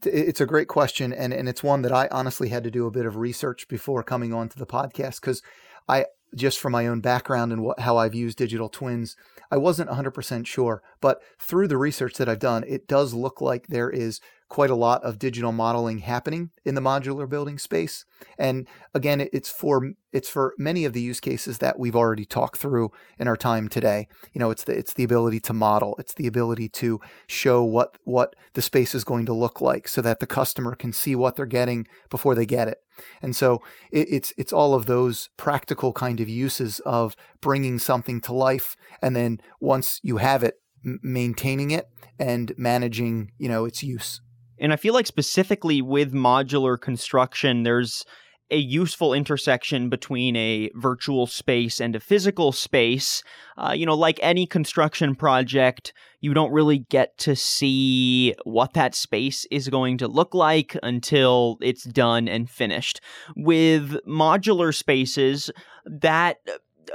[0.05, 2.91] it's a great question, and, and it's one that I honestly had to do a
[2.91, 5.43] bit of research before coming on to the podcast because
[5.89, 9.17] I just from my own background and what, how I've used digital twins,
[9.51, 10.83] I wasn't 100% sure.
[11.01, 14.75] But through the research that I've done, it does look like there is quite a
[14.75, 18.05] lot of digital modeling happening in the modular building space.
[18.39, 22.59] And again, it's for it's for many of the use cases that we've already talked
[22.59, 24.09] through in our time today.
[24.33, 27.99] You know, it's the it's the ability to model, it's the ability to show what
[28.05, 31.37] what the space is going to look like so that the customer can see what
[31.37, 32.79] they're getting before they get it.
[33.21, 38.21] And so it, it's it's all of those practical kind of uses of bringing something
[38.23, 43.83] to life and then once you have it maintaining it and managing, you know, its
[43.83, 44.21] use.
[44.61, 48.05] And I feel like specifically with modular construction, there's
[48.51, 53.23] a useful intersection between a virtual space and a physical space.
[53.57, 58.95] Uh, you know, like any construction project, you don't really get to see what that
[58.95, 63.01] space is going to look like until it's done and finished.
[63.37, 65.51] With modular spaces,
[65.85, 66.39] that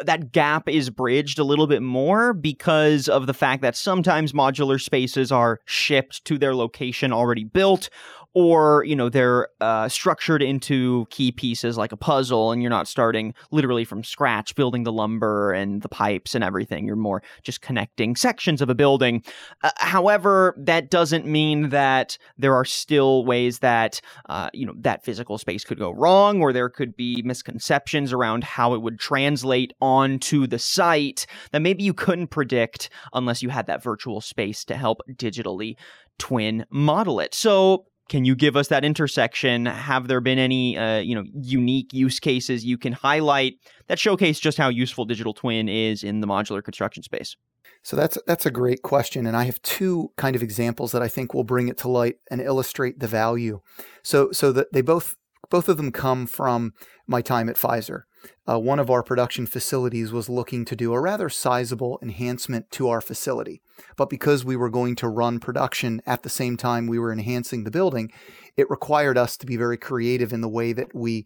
[0.02, 4.82] that gap is bridged a little bit more because of the fact that sometimes modular
[4.82, 7.90] spaces are shipped to their location already built
[8.34, 12.88] or you know they're uh, structured into key pieces like a puzzle and you're not
[12.88, 16.86] starting literally from scratch building the lumber and the pipes and everything.
[16.86, 19.24] You're more just connecting sections of a building.
[19.64, 25.04] Uh, however that doesn't mean that there are still ways that uh, you know that
[25.04, 29.74] physical space could go wrong or there could be misconceptions around how it would translate
[29.82, 34.76] onto the site that maybe you couldn't predict unless you had that virtual space to
[34.76, 35.76] help digitally
[36.20, 37.34] twin model it.
[37.34, 39.66] So can you give us that intersection?
[39.66, 43.56] Have there been any, uh, you know, unique use cases you can highlight
[43.88, 47.36] that showcase just how useful digital twin is in the modular construction space?
[47.84, 51.10] So that's that's a great question, and I have two kind of examples that I
[51.10, 53.60] think will bring it to light and illustrate the value.
[54.04, 55.18] So so that they both
[55.50, 56.74] both of them come from
[57.08, 58.04] my time at Pfizer
[58.48, 62.90] uh, one of our production facilities was looking to do a rather sizable enhancement to
[62.90, 63.62] our facility.
[63.96, 67.64] But because we were going to run production at the same time we were enhancing
[67.64, 68.12] the building,
[68.58, 71.26] it required us to be very creative in the way that we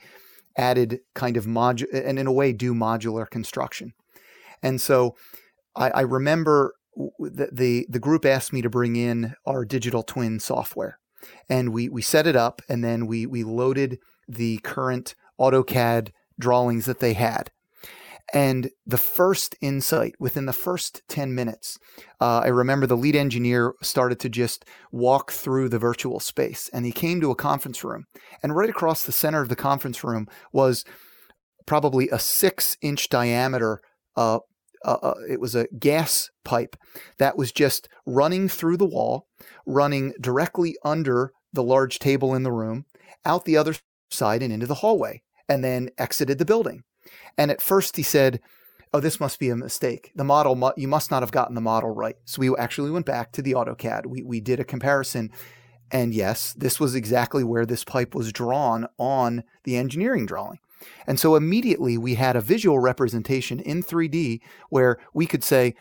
[0.57, 3.93] added kind of modular, and in a way do modular construction.
[4.63, 5.15] And so
[5.75, 6.73] I, I remember
[7.19, 10.99] the, the, the group asked me to bring in our digital twin software.
[11.49, 16.85] And we, we set it up and then we, we loaded the current AutoCAD drawings
[16.85, 17.51] that they had.
[18.33, 21.79] And the first insight within the first 10 minutes,
[22.19, 26.85] uh, I remember the lead engineer started to just walk through the virtual space and
[26.85, 28.05] he came to a conference room.
[28.43, 30.83] And right across the center of the conference room was
[31.65, 33.79] probably a six inch diameter
[34.17, 34.39] uh,
[34.85, 36.75] uh, uh, it was a gas pipe
[37.17, 39.27] that was just running through the wall,
[39.65, 42.85] running directly under the large table in the room,
[43.25, 43.75] out the other
[44.09, 46.83] side and into the hallway, and then exited the building.
[47.37, 48.39] And at first he said,
[48.93, 50.11] oh, this must be a mistake.
[50.15, 52.15] The model, you must not have gotten the model right.
[52.25, 54.05] So we actually went back to the AutoCAD.
[54.05, 55.31] We, we did a comparison.
[55.91, 60.59] And yes, this was exactly where this pipe was drawn on the engineering drawing.
[61.05, 65.75] And so immediately we had a visual representation in 3D where we could say,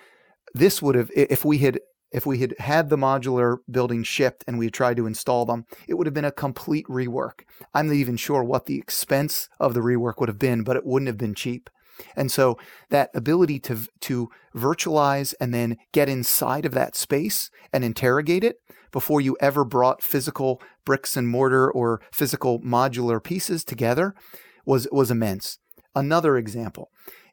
[0.55, 1.81] this would have, if we had
[2.13, 5.67] if we had had the modular building shipped and we had tried to install them,
[5.89, 7.41] it would have been a complete rework.
[7.75, 10.87] I'm not even sure what the expense of the rework would have been, but it
[10.87, 11.69] wouldn't have been cheap.
[12.15, 12.59] And so
[12.91, 18.61] that ability to to virtualize and then get inside of that space and interrogate it
[18.93, 24.15] before you ever brought physical bricks and mortar or physical modular pieces together
[24.67, 25.59] was was immense.
[25.95, 26.91] Another example,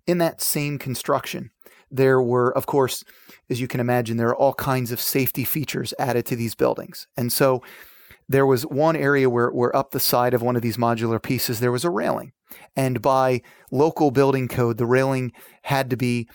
[0.07, 1.51] in that same construction,
[1.91, 3.03] there were of course,
[3.49, 7.07] as you can imagine, there are all kinds of safety features added to these buildings.
[7.17, 7.61] And so
[8.29, 11.59] there was one area where, where up the side of one of these modular pieces
[11.59, 12.31] there was a railing
[12.75, 15.31] and by local building code, the railing
[15.63, 16.27] had to be,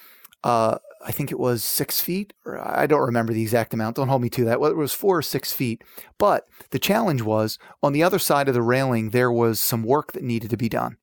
[0.44, 3.96] uh, I think it was six feet, or I don't remember the exact amount.
[3.96, 4.60] Don't hold me to that.
[4.60, 5.82] Well, it was four or six feet.
[6.18, 10.12] But the challenge was on the other side of the railing, there was some work
[10.12, 10.96] that needed to be done.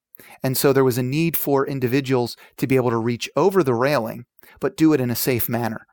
[0.44, 3.74] And so there was a need for individuals to be able to reach over the
[3.74, 4.26] railing,
[4.60, 5.88] but do it in a safe manner.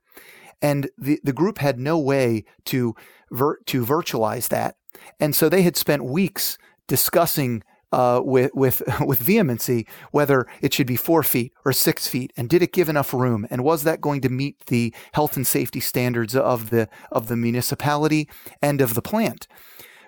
[0.60, 2.94] And the, the group had no way to
[3.30, 4.76] vir- to virtualize that.
[5.18, 7.62] And so they had spent weeks discussing
[7.92, 12.48] uh, with with with vehemency whether it should be four feet or six feet, and
[12.48, 15.80] did it give enough room, and was that going to meet the health and safety
[15.80, 18.28] standards of the of the municipality
[18.60, 19.46] and of the plant?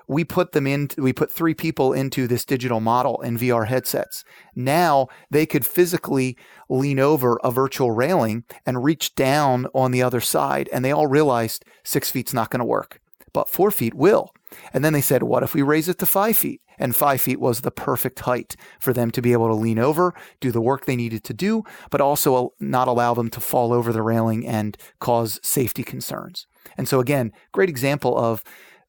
[0.06, 0.90] We put them in.
[0.98, 4.24] We put three people into this digital model in VR headsets.
[4.54, 6.36] Now they could physically
[6.68, 11.06] lean over a virtual railing and reach down on the other side, and they all
[11.06, 13.00] realized six feet's not going to work,
[13.34, 14.32] but four feet will.
[14.72, 16.62] And then they said, what if we raise it to five feet?
[16.78, 20.14] And five feet was the perfect height for them to be able to lean over,
[20.40, 23.92] do the work they needed to do, but also not allow them to fall over
[23.92, 26.46] the railing and cause safety concerns.
[26.78, 28.42] And so, again, great example of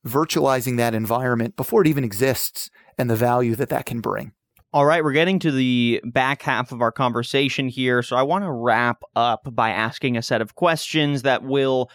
[0.08, 4.32] virtualizing that environment before it even exists and the value that that can bring.
[4.72, 8.04] All right, we're getting to the back half of our conversation here.
[8.04, 11.89] So I want to wrap up by asking a set of questions that will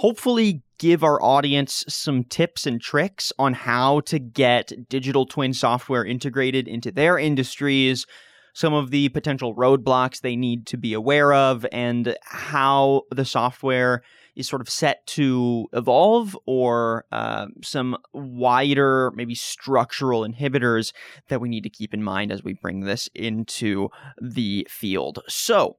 [0.00, 6.02] hopefully give our audience some tips and tricks on how to get digital twin software
[6.02, 8.06] integrated into their industries,
[8.54, 14.02] some of the potential roadblocks they need to be aware of, and how the software
[14.34, 20.94] is sort of set to evolve or uh, some wider, maybe structural inhibitors
[21.28, 25.18] that we need to keep in mind as we bring this into the field.
[25.28, 25.76] So,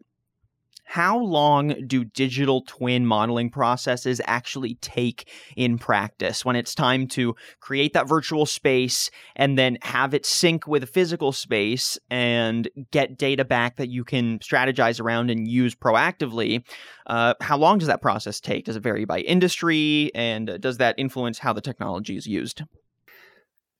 [0.92, 5.26] how long do digital twin modeling processes actually take
[5.56, 10.68] in practice when it's time to create that virtual space and then have it sync
[10.68, 15.74] with a physical space and get data back that you can strategize around and use
[15.74, 16.62] proactively?
[17.08, 18.66] Uh, how long does that process take?
[18.66, 20.12] Does it vary by industry?
[20.14, 22.64] And does that influence how the technology is used?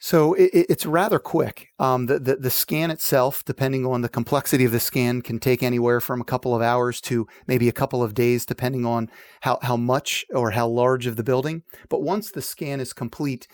[0.04, 1.70] So it, it's rather quick.
[1.78, 5.62] Um, the, the, the scan itself, depending on the complexity of the scan, can take
[5.62, 9.60] anywhere from a couple of hours to maybe a couple of days, depending on how
[9.62, 11.62] how much or how large of the building.
[11.88, 13.48] But once the scan is complete,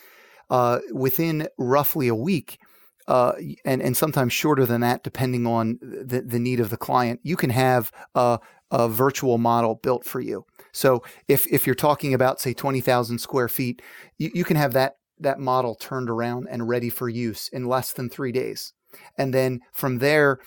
[0.50, 2.60] uh, within roughly a week,
[3.10, 3.34] uh,
[3.66, 7.36] and and sometimes shorter than that, depending on the, the need of the client, you
[7.36, 8.40] can have a,
[8.72, 10.46] a virtual model built for you.
[10.72, 13.82] So if if you're talking about say twenty thousand square feet,
[14.18, 17.94] you, you can have that that model turned around and ready for use in less
[17.94, 18.74] than three days.
[19.18, 20.40] And then from there,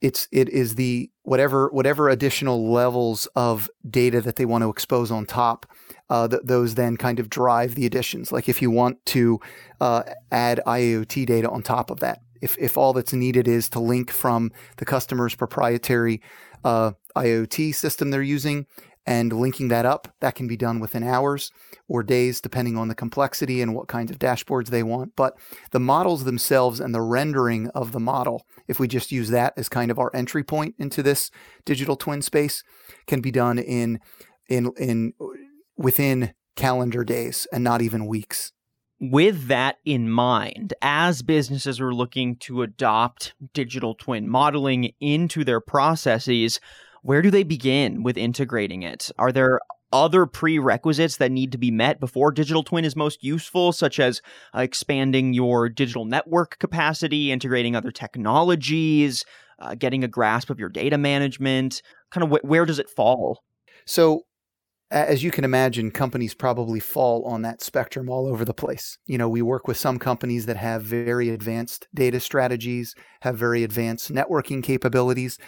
[0.00, 5.10] it's it is the whatever whatever additional levels of data that they want to expose
[5.10, 5.66] on top.
[6.10, 8.30] Uh, th- those then kind of drive the additions.
[8.30, 9.40] Like if you want to
[9.80, 13.80] uh, add IoT data on top of that, if if all that's needed is to
[13.80, 16.20] link from the customer's proprietary
[16.64, 18.66] uh, IoT system they're using
[19.06, 21.52] and linking that up, that can be done within hours
[21.88, 25.14] or days, depending on the complexity and what kinds of dashboards they want.
[25.14, 25.38] But
[25.70, 29.68] the models themselves and the rendering of the model, if we just use that as
[29.68, 31.30] kind of our entry point into this
[31.64, 32.64] digital twin space,
[33.06, 34.00] can be done in
[34.48, 35.12] in in
[35.76, 38.52] within calendar days and not even weeks.
[38.98, 45.60] With that in mind, as businesses are looking to adopt digital twin modeling into their
[45.60, 46.60] processes,
[47.06, 49.10] where do they begin with integrating it?
[49.16, 49.60] Are there
[49.92, 54.20] other prerequisites that need to be met before digital twin is most useful such as
[54.54, 59.24] uh, expanding your digital network capacity integrating other technologies
[59.60, 63.38] uh, getting a grasp of your data management kind of wh- where does it fall
[63.86, 64.22] so
[64.90, 68.98] as you can imagine, companies probably fall on that spectrum all over the place.
[69.06, 73.64] You know, we work with some companies that have very advanced data strategies, have very
[73.64, 75.38] advanced networking capabilities.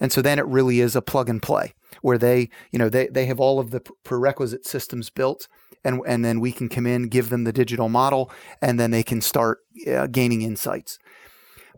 [0.00, 3.08] And so then it really is a plug and play where they, you know, they,
[3.08, 5.48] they have all of the prerequisite systems built
[5.84, 8.30] and, and then we can come in, give them the digital model,
[8.60, 10.98] and then they can start uh, gaining insights.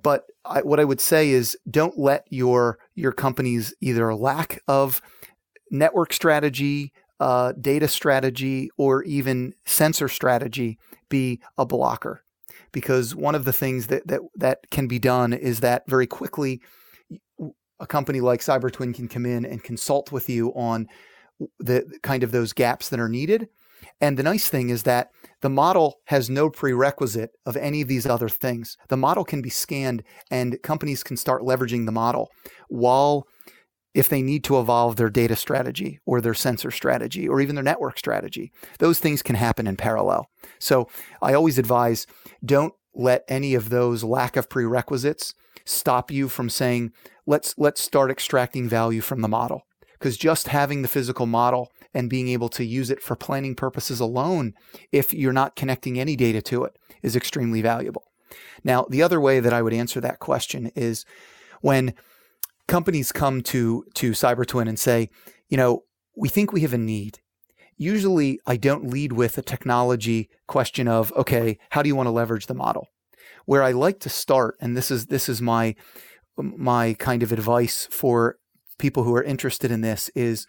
[0.02, 5.02] But I, what I would say is don't let your, your company's either lack of
[5.70, 12.22] network strategy, uh, data strategy or even sensor strategy be a blocker.
[12.72, 16.60] Because one of the things that, that, that can be done is that very quickly
[17.80, 20.86] a company like CyberTwin can come in and consult with you on
[21.58, 23.48] the kind of those gaps that are needed.
[24.00, 25.08] And the nice thing is that
[25.40, 28.76] the model has no prerequisite of any of these other things.
[28.88, 32.30] The model can be scanned and companies can start leveraging the model
[32.68, 33.26] while
[33.94, 37.64] if they need to evolve their data strategy or their sensor strategy or even their
[37.64, 38.52] network strategy.
[38.78, 40.28] Those things can happen in parallel.
[40.58, 40.88] So
[41.20, 42.06] I always advise
[42.44, 46.92] don't let any of those lack of prerequisites stop you from saying,
[47.30, 49.62] let's, let's start extracting value from the model.
[49.92, 54.00] Because just having the physical model and being able to use it for planning purposes
[54.00, 54.54] alone,
[54.90, 58.04] if you're not connecting any data to it, is extremely valuable.
[58.64, 61.04] Now, the other way that I would answer that question is
[61.60, 61.94] when
[62.66, 65.10] companies come to to CyberTwin and say,
[65.48, 65.84] you know,
[66.16, 67.20] we think we have a need.
[67.76, 72.12] Usually, I don't lead with a technology question of, okay, how do you want to
[72.12, 72.88] leverage the model?
[73.46, 75.74] Where I like to start, and this is this is my
[76.36, 78.36] my kind of advice for
[78.78, 80.46] people who are interested in this is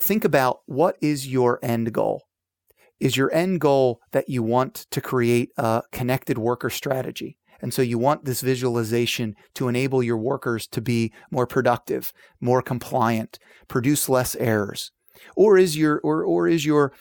[0.00, 2.22] think about what is your end goal.
[3.00, 7.38] Is your end goal that you want to create a connected worker strategy?
[7.60, 12.62] And so you want this visualization to enable your workers to be more productive, more
[12.62, 14.92] compliant, produce less errors.
[15.36, 16.92] Or is your or or is your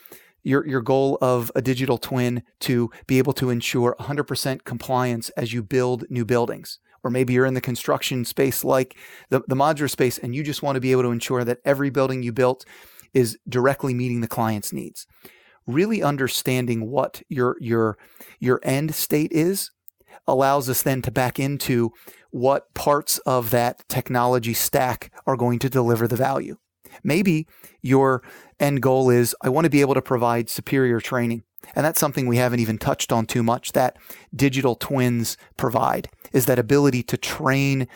[0.44, 5.52] your your goal of a digital twin to be able to ensure 100% compliance as
[5.52, 6.80] you build new buildings?
[7.04, 8.98] Or maybe you're in the construction space like
[9.30, 11.90] the, the modular space and you just want to be able to ensure that every
[11.90, 12.66] building you built
[13.14, 15.06] is directly meeting the client's needs.
[15.68, 17.98] Really understanding what your your
[18.40, 19.72] your end state is
[20.28, 21.92] allows us then to back into
[22.32, 26.58] what parts of that technology stack are going to deliver the value.
[27.04, 27.48] Maybe
[27.82, 28.24] your
[28.60, 31.44] end goal is I want to be able to provide superior training.
[31.76, 33.98] And that's something we haven't even touched on too much that
[34.36, 37.88] digital twins provide is that ability to train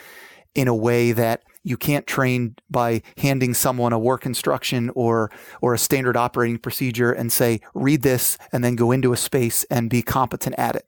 [0.56, 5.30] in a way that you can't train by handing someone a work instruction or
[5.62, 9.66] or a standard operating procedure and say read this and then go into a space
[9.66, 10.88] and be competent at it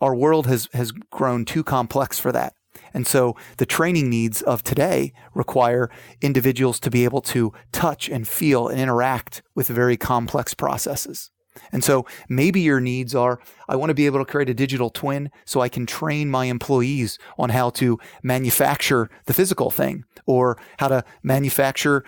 [0.00, 2.54] our world has has grown too complex for that.
[2.92, 8.28] And so the training needs of today require individuals to be able to touch and
[8.28, 11.30] feel and interact with very complex processes.
[11.72, 14.90] And so maybe your needs are I want to be able to create a digital
[14.90, 20.58] twin so I can train my employees on how to manufacture the physical thing or
[20.78, 22.04] how to manufacture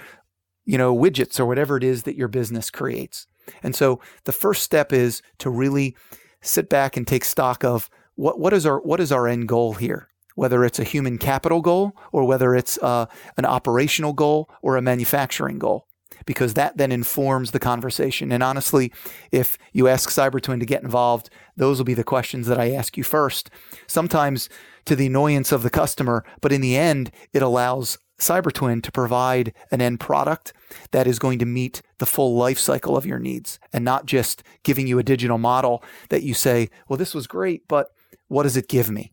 [0.65, 3.27] you know widgets or whatever it is that your business creates.
[3.63, 5.97] And so the first step is to really
[6.43, 9.75] sit back and take stock of what, what is our what is our end goal
[9.75, 14.77] here whether it's a human capital goal or whether it's uh, an operational goal or
[14.77, 15.88] a manufacturing goal
[16.27, 18.93] because that then informs the conversation and honestly
[19.33, 22.97] if you ask cybertwin to get involved those will be the questions that i ask
[22.97, 23.51] you first
[23.87, 24.49] sometimes
[24.85, 29.55] to the annoyance of the customer but in the end it allows CyberTwin to provide
[29.71, 30.53] an end product
[30.91, 34.43] that is going to meet the full life cycle of your needs and not just
[34.65, 37.93] giving you a digital model that you say, well, this was great, but
[38.27, 39.13] what does it give me?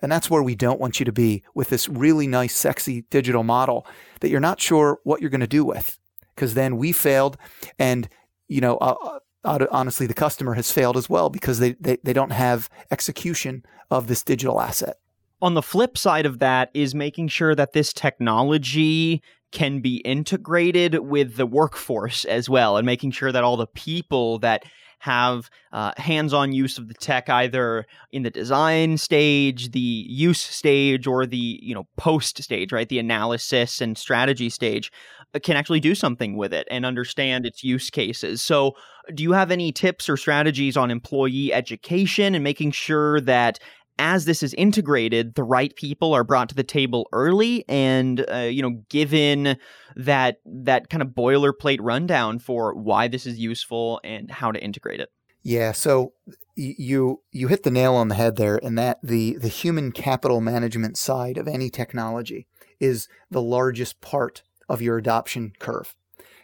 [0.00, 3.42] And that's where we don't want you to be with this really nice, sexy digital
[3.42, 3.86] model
[4.20, 5.98] that you're not sure what you're going to do with.
[6.34, 7.36] Because then we failed,
[7.78, 8.08] and
[8.48, 12.12] you know, uh, uh honestly, the customer has failed as well because they, they they
[12.12, 14.98] don't have execution of this digital asset.
[15.42, 19.22] On the flip side of that is making sure that this technology
[19.52, 24.38] can be integrated with the workforce as well, and making sure that all the people
[24.40, 24.64] that
[25.04, 29.78] have uh, hands-on use of the tech either in the design stage the
[30.08, 32.88] use stage or the you know post stage right?
[32.88, 34.90] The analysis and strategy stage
[35.34, 38.40] uh, can actually do something with it and understand its use cases.
[38.40, 38.76] So
[39.12, 43.58] do you have any tips or strategies on employee education and making sure that
[43.98, 48.38] as this is integrated, the right people are brought to the table early, and uh,
[48.38, 49.56] you know, given
[49.96, 55.00] that that kind of boilerplate rundown for why this is useful and how to integrate
[55.00, 55.10] it.
[55.42, 56.14] Yeah, so
[56.56, 60.40] you you hit the nail on the head there, and that the the human capital
[60.40, 62.46] management side of any technology
[62.80, 65.94] is the largest part of your adoption curve.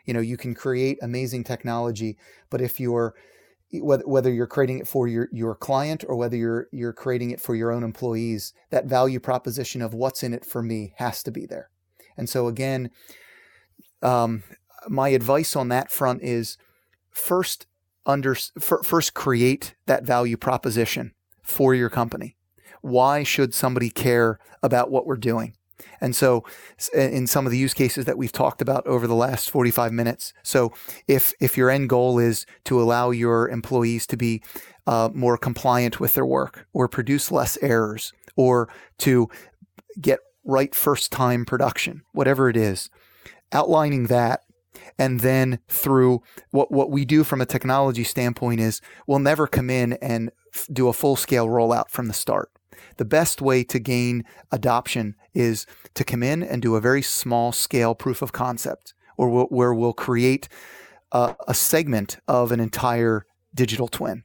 [0.05, 2.17] You know, you can create amazing technology,
[2.51, 3.15] but if you're
[3.73, 7.41] whether whether you're creating it for your your client or whether you're you're creating it
[7.41, 11.31] for your own employees, that value proposition of what's in it for me has to
[11.31, 11.71] be there.
[12.17, 12.91] And so again,
[14.03, 14.43] um,
[14.89, 16.59] my advice on that front is
[17.11, 17.67] first
[18.07, 21.13] under first create that value proposition
[21.43, 22.37] for your company.
[22.81, 25.55] Why should somebody care about what we're doing?
[26.01, 26.45] And so,
[26.95, 30.33] in some of the use cases that we've talked about over the last 45 minutes,
[30.43, 30.73] so
[31.07, 34.43] if if your end goal is to allow your employees to be
[34.87, 39.29] uh, more compliant with their work, or produce less errors, or to
[40.01, 42.89] get right first time production, whatever it is,
[43.53, 44.43] outlining that
[44.99, 49.71] and then through what what we do from a technology standpoint is we'll never come
[49.71, 52.51] in and f- do a full scale rollout from the start
[52.97, 57.53] the best way to gain adoption is to come in and do a very small
[57.53, 60.49] scale proof of concept, or we'll, where we'll create
[61.13, 64.23] a, a segment of an entire digital twin.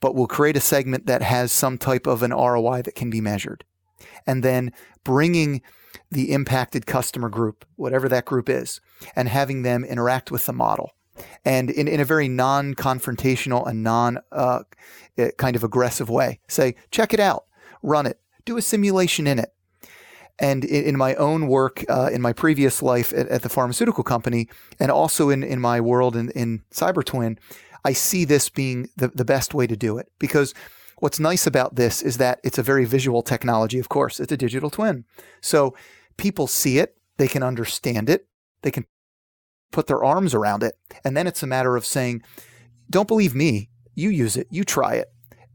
[0.00, 3.20] But we'll create a segment that has some type of an ROI that can be
[3.20, 3.64] measured.
[4.26, 4.72] And then
[5.04, 5.62] bringing
[6.10, 8.80] the impacted customer group, whatever that group is,
[9.14, 10.92] and having them interact with the model.
[11.44, 14.64] And in, in a very non confrontational and non uh,
[15.16, 17.45] eh, kind of aggressive way, say, check it out
[17.82, 19.50] run it, do a simulation in it.
[20.38, 24.48] And in, my own work, uh, in my previous life at, at, the pharmaceutical company,
[24.78, 27.38] and also in, in my world in, in CyberTwin,
[27.86, 30.12] I see this being the, the best way to do it.
[30.18, 30.52] Because
[30.98, 34.36] what's nice about this is that it's a very visual technology, of course, it's a
[34.36, 35.04] digital twin.
[35.40, 35.74] So
[36.18, 38.28] people see it, they can understand it,
[38.60, 38.84] they can
[39.72, 40.74] put their arms around it.
[41.04, 42.22] And then it's a matter of saying,
[42.90, 45.08] don't believe me, you use it, you try it.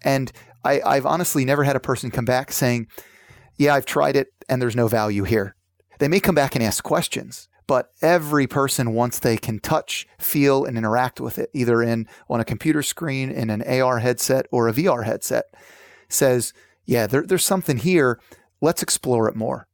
[0.04, 0.32] And
[0.64, 2.88] I, I've honestly never had a person come back saying,
[3.58, 5.56] Yeah, I've tried it and there's no value here.
[6.00, 10.66] They may come back and ask questions, but every person, once they can touch, feel,
[10.66, 14.68] and interact with it, either in on a computer screen, in an AR headset, or
[14.68, 15.46] a VR headset,
[16.10, 16.54] says,
[16.86, 18.20] Yeah, there, there's something here.
[18.62, 19.68] Let's explore it more.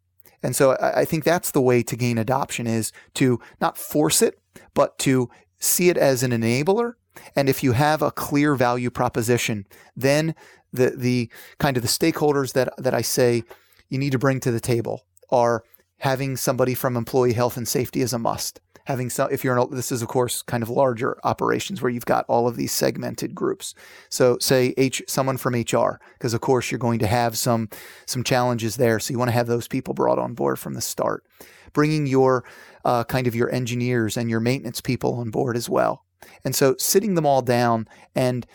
[0.44, 4.22] And so I, I think that's the way to gain adoption is to not force
[4.22, 4.40] it,
[4.74, 5.30] but to
[5.60, 6.94] see it as an enabler
[7.36, 9.66] and if you have a clear value proposition,
[9.96, 10.36] then
[10.74, 13.44] the the kind of the stakeholders that that I say
[13.90, 15.64] you need to bring to the table are
[16.00, 18.60] having somebody from employee health and safety is a must.
[18.86, 22.26] Having some, if you're this is of course kind of larger operations where you've got
[22.30, 23.74] all of these segmented groups.
[24.10, 27.70] So say H, someone from HR, because of course you're going to have some
[28.06, 29.00] some challenges there.
[29.00, 31.26] So you want to have those people brought on board from the start.
[31.74, 32.46] Bringing your
[32.86, 36.06] uh, kind of your engineers and your maintenance people on board as well.
[36.46, 38.48] And so sitting them all down and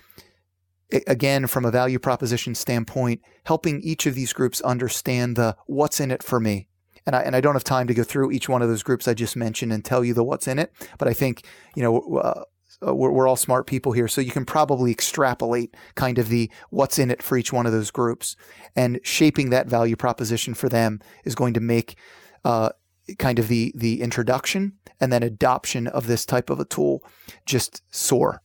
[1.07, 6.11] again from a value proposition standpoint helping each of these groups understand the what's in
[6.11, 6.69] it for me
[7.05, 9.09] and I, and I don't have time to go through each one of those groups
[9.09, 12.19] I just mentioned and tell you the what's in it but I think you know
[12.19, 12.43] uh,
[12.87, 16.51] uh, we're, we're all smart people here so you can probably extrapolate kind of the
[16.71, 18.37] what's in it for each one of those groups
[18.75, 21.97] and shaping that value proposition for them is going to make
[22.45, 22.71] uh,
[23.19, 27.05] kind of the the introduction and then adoption of this type of a tool
[27.45, 28.43] just soar.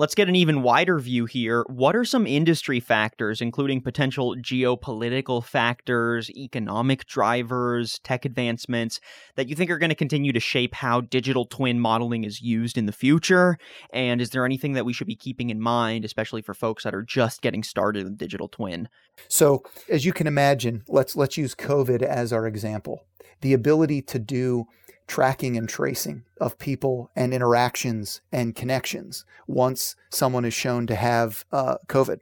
[0.00, 1.62] Let's get an even wider view here.
[1.68, 8.98] What are some industry factors, including potential geopolitical factors, economic drivers, tech advancements,
[9.34, 12.78] that you think are going to continue to shape how digital twin modeling is used
[12.78, 13.58] in the future?
[13.92, 16.94] And is there anything that we should be keeping in mind, especially for folks that
[16.94, 18.88] are just getting started in digital twin?
[19.28, 23.02] So, as you can imagine, let's let's use COVID as our example.
[23.42, 24.64] The ability to do
[25.10, 31.44] tracking and tracing of people and interactions and connections once someone is shown to have
[31.50, 32.20] uh, COVID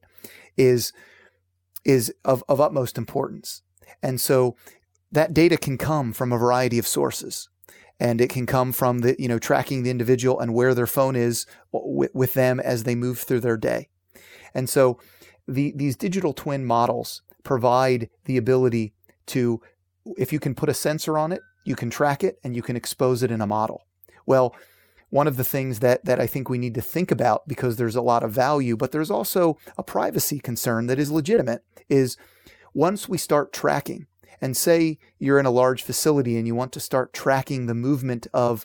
[0.57, 0.95] is
[1.85, 3.63] is of, of utmost importance.
[4.03, 4.57] And so
[5.13, 7.51] that data can come from a variety of sources.
[8.01, 11.17] And it can come from the, you know, tracking the individual and where their phone
[11.17, 13.89] is w- with them as they move through their day.
[14.55, 14.99] And so
[15.47, 18.93] the, these digital twin models provide the ability
[19.27, 19.61] to,
[20.17, 22.77] if you can put a sensor on it, you can track it and you can
[22.77, 23.87] expose it in a model.
[24.27, 24.55] Well,
[25.11, 27.97] one of the things that, that I think we need to think about because there's
[27.97, 32.17] a lot of value, but there's also a privacy concern that is legitimate is
[32.75, 34.07] once we start tracking,
[34.41, 38.27] and say you're in a large facility and you want to start tracking the movement
[38.33, 38.65] of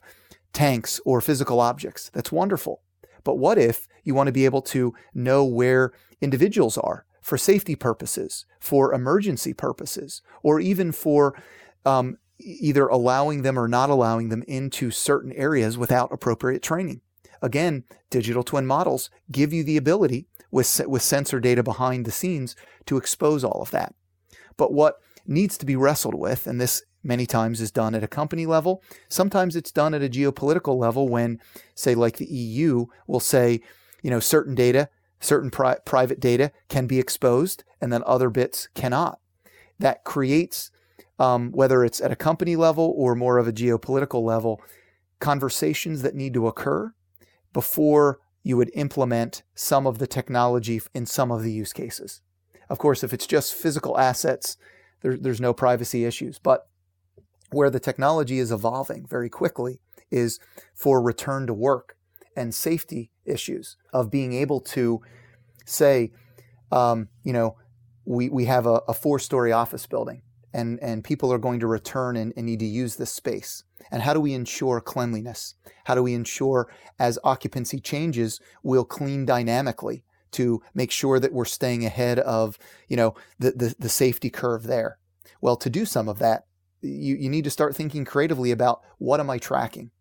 [0.52, 2.82] tanks or physical objects, that's wonderful.
[3.24, 5.92] But what if you want to be able to know where
[6.22, 11.42] individuals are for safety purposes, for emergency purposes, or even for
[11.86, 17.02] um, either allowing them or not allowing them into certain areas without appropriate training.
[17.42, 22.56] Again, digital twin models give you the ability with, with sensor data behind the scenes
[22.86, 23.94] to expose all of that.
[24.56, 26.48] But what needs to be wrestled with.
[26.48, 28.82] And this many times is done at a company level.
[29.10, 31.40] Sometimes it's done at a geopolitical level when,
[31.76, 33.62] say, like the EU will say,
[34.02, 34.90] you know, certain data,
[35.20, 39.20] certain pri- private data can be exposed and then other bits cannot.
[39.80, 40.72] That creates,
[41.20, 44.62] um, whether it's at a company level or more of a geopolitical level,
[45.20, 46.94] conversations that need to occur
[47.54, 52.22] before you would implement some of the technology in some of the use cases.
[52.70, 54.58] Of course, if it's just physical assets,
[55.02, 56.40] there, there's no privacy issues.
[56.40, 56.68] But
[57.52, 59.80] where the technology is evolving very quickly
[60.12, 60.40] is
[60.74, 61.96] for return to work
[62.36, 65.02] and safety issues of being able to
[65.66, 66.12] say,
[66.72, 67.56] um, you know,
[68.06, 70.22] we, we have a, a four story office building
[70.54, 73.64] and, and people are going to return and, and need to use this space.
[73.92, 75.56] And how do we ensure cleanliness?
[75.86, 81.46] How do we ensure as occupancy changes, we'll clean dynamically to make sure that we're
[81.46, 84.98] staying ahead of, you know, the, the, the safety curve there?
[85.42, 86.46] Well, to do some of that,
[86.82, 89.92] you, you need to start thinking creatively about what am I tracking?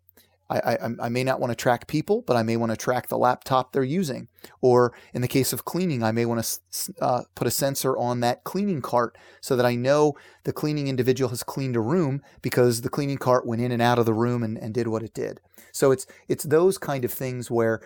[0.49, 3.07] I, I, I, may not want to track people, but I may want to track
[3.07, 4.27] the laptop they're using.
[4.61, 8.19] Or in the case of cleaning, I may want to uh, put a sensor on
[8.19, 10.13] that cleaning cart so that I know
[10.43, 13.99] the cleaning individual has cleaned a room because the cleaning cart went in and out
[13.99, 15.39] of the room and, and did what it did.
[15.71, 17.81] So it's it's those kind of things where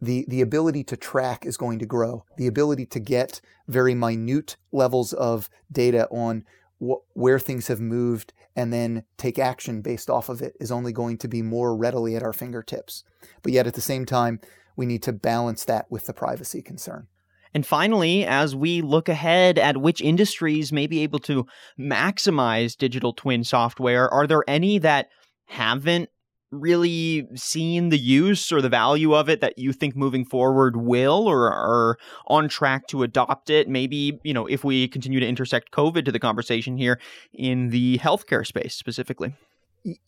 [0.00, 2.24] the the ability to track is going to grow.
[2.36, 6.44] The ability to get very minute levels of data on
[6.80, 10.92] wh- where things have moved and then take action based off of it is only
[10.92, 13.04] going to be more readily at our fingertips.
[13.42, 14.40] But yet at the same time,
[14.76, 17.06] we need to balance that with the privacy concern.
[17.52, 21.46] And finally, as we look ahead at which industries may be able to
[21.78, 25.08] maximize digital twin software, are there any that
[25.46, 26.10] haven't
[26.50, 31.28] really seen the use or the value of it that you think moving forward will
[31.28, 31.96] or are
[32.26, 33.68] on track to adopt it?
[33.68, 37.00] Maybe, you know, if we continue to intersect COVID to the conversation here
[37.32, 39.34] in the healthcare space specifically.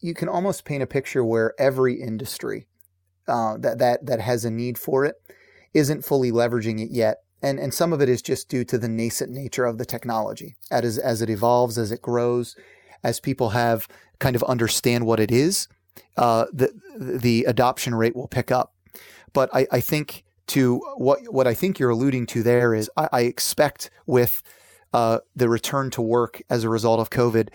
[0.00, 2.66] You can almost paint a picture where every industry
[3.26, 5.14] uh, that, that, that has a need for it
[5.72, 7.18] isn't fully leveraging it yet.
[7.40, 10.54] And, and some of it is just due to the nascent nature of the technology
[10.70, 12.54] as, as it evolves, as it grows,
[13.02, 13.88] as people have
[14.18, 15.66] kind of understand what it is
[16.16, 18.74] uh, the the adoption rate will pick up.
[19.32, 23.08] But I, I think to what what I think you're alluding to there is I,
[23.12, 24.42] I expect with
[24.92, 27.48] uh, the return to work as a result of COVID,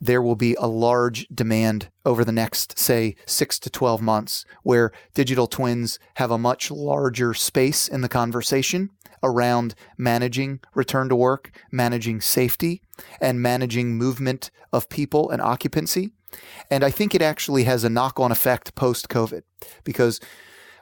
[0.00, 4.92] there will be a large demand over the next, say, six to 12 months, where
[5.14, 8.90] digital twins have a much larger space in the conversation
[9.22, 12.82] around managing return to work, managing safety,
[13.20, 16.12] and managing movement of people and occupancy.
[16.70, 19.42] And I think it actually has a knock on effect post COVID
[19.84, 20.20] because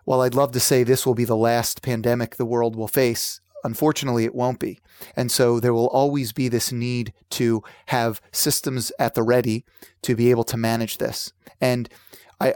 [0.05, 3.41] while I'd love to say this will be the last pandemic the world will face,
[3.65, 4.81] unfortunately it won't be.
[5.17, 9.65] And so there will always be this need to have systems at the ready
[10.03, 11.33] to be able to manage this.
[11.61, 11.89] And
[12.41, 12.55] I,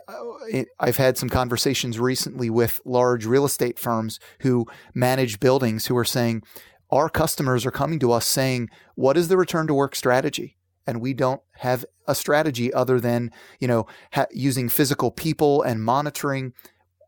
[0.79, 6.05] I've had some conversations recently with large real estate firms who manage buildings who are
[6.05, 6.43] saying,
[6.91, 10.58] our customers are coming to us saying, what is the return to work strategy?
[10.89, 13.31] And we don't have a strategy other than
[13.61, 16.55] you know ha- using physical people and monitoring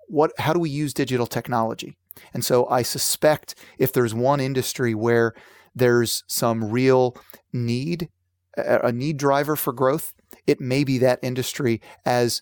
[0.07, 1.97] what how do we use digital technology?
[2.35, 5.33] And so i suspect if there's one industry where
[5.75, 7.17] there's some real
[7.53, 8.11] need
[8.57, 10.13] a need driver for growth
[10.47, 12.41] it may be that industry as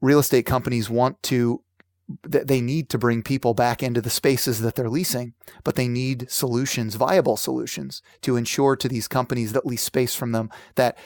[0.00, 1.62] real estate companies want to
[2.22, 6.30] they need to bring people back into the spaces that they're leasing, but they need
[6.30, 10.96] solutions, viable solutions, to ensure to these companies that lease space from them that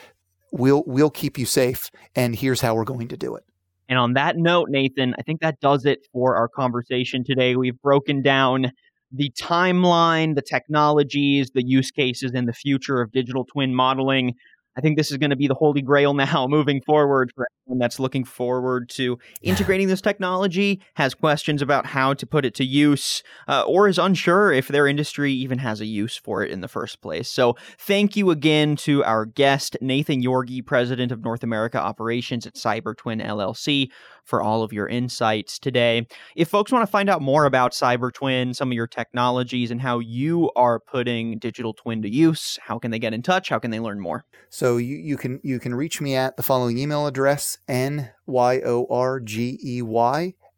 [0.53, 3.45] we'll we'll keep you safe, and here's how we're going to do it.
[3.89, 7.57] And on that note, Nathan, I think that does it for our conversation today.
[7.57, 8.73] We've broken down
[9.11, 14.35] the timeline, the technologies, the use cases, and the future of digital twin modeling.
[14.77, 17.79] I think this is going to be the holy grail now moving forward for anyone
[17.79, 22.65] that's looking forward to integrating this technology, has questions about how to put it to
[22.65, 26.61] use, uh, or is unsure if their industry even has a use for it in
[26.61, 27.29] the first place.
[27.29, 32.55] So, thank you again to our guest, Nathan Yorgey, President of North America Operations at
[32.55, 33.91] CyberTwin LLC,
[34.25, 36.07] for all of your insights today.
[36.37, 39.99] If folks want to find out more about CyberTwin, some of your technologies, and how
[39.99, 43.49] you are putting digital twin to use, how can they get in touch?
[43.49, 44.25] How can they learn more?
[44.63, 48.15] So you, you can you can reach me at the following email address, N-Y-O-R-G-E-Y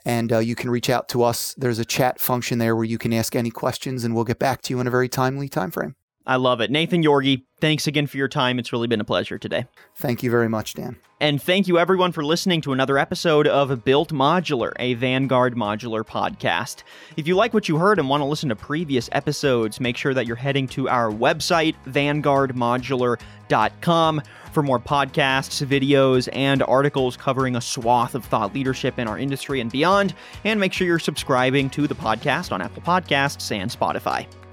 [0.06, 1.54] and uh, you can reach out to us.
[1.56, 4.62] There's a chat function there where you can ask any questions, and we'll get back
[4.64, 5.96] to you in a very timely time frame.
[6.26, 6.70] I love it.
[6.70, 8.60] Nathan Yorgey, thanks again for your time.
[8.60, 9.66] It's really been a pleasure today.
[9.96, 10.98] Thank you very much, Dan.
[11.20, 16.04] And thank you everyone for listening to another episode of Built Modular, a Vanguard modular
[16.04, 16.82] podcast.
[17.16, 20.16] If you like what you heard and want to listen to previous episodes, make sure
[20.16, 27.62] that you're heading to our website, vanguardmodular.com, for more podcasts, videos, and articles covering a
[27.62, 30.16] swath of thought leadership in our industry and beyond.
[30.44, 34.26] And make sure you're subscribing to the podcast on Apple Podcasts and Spotify.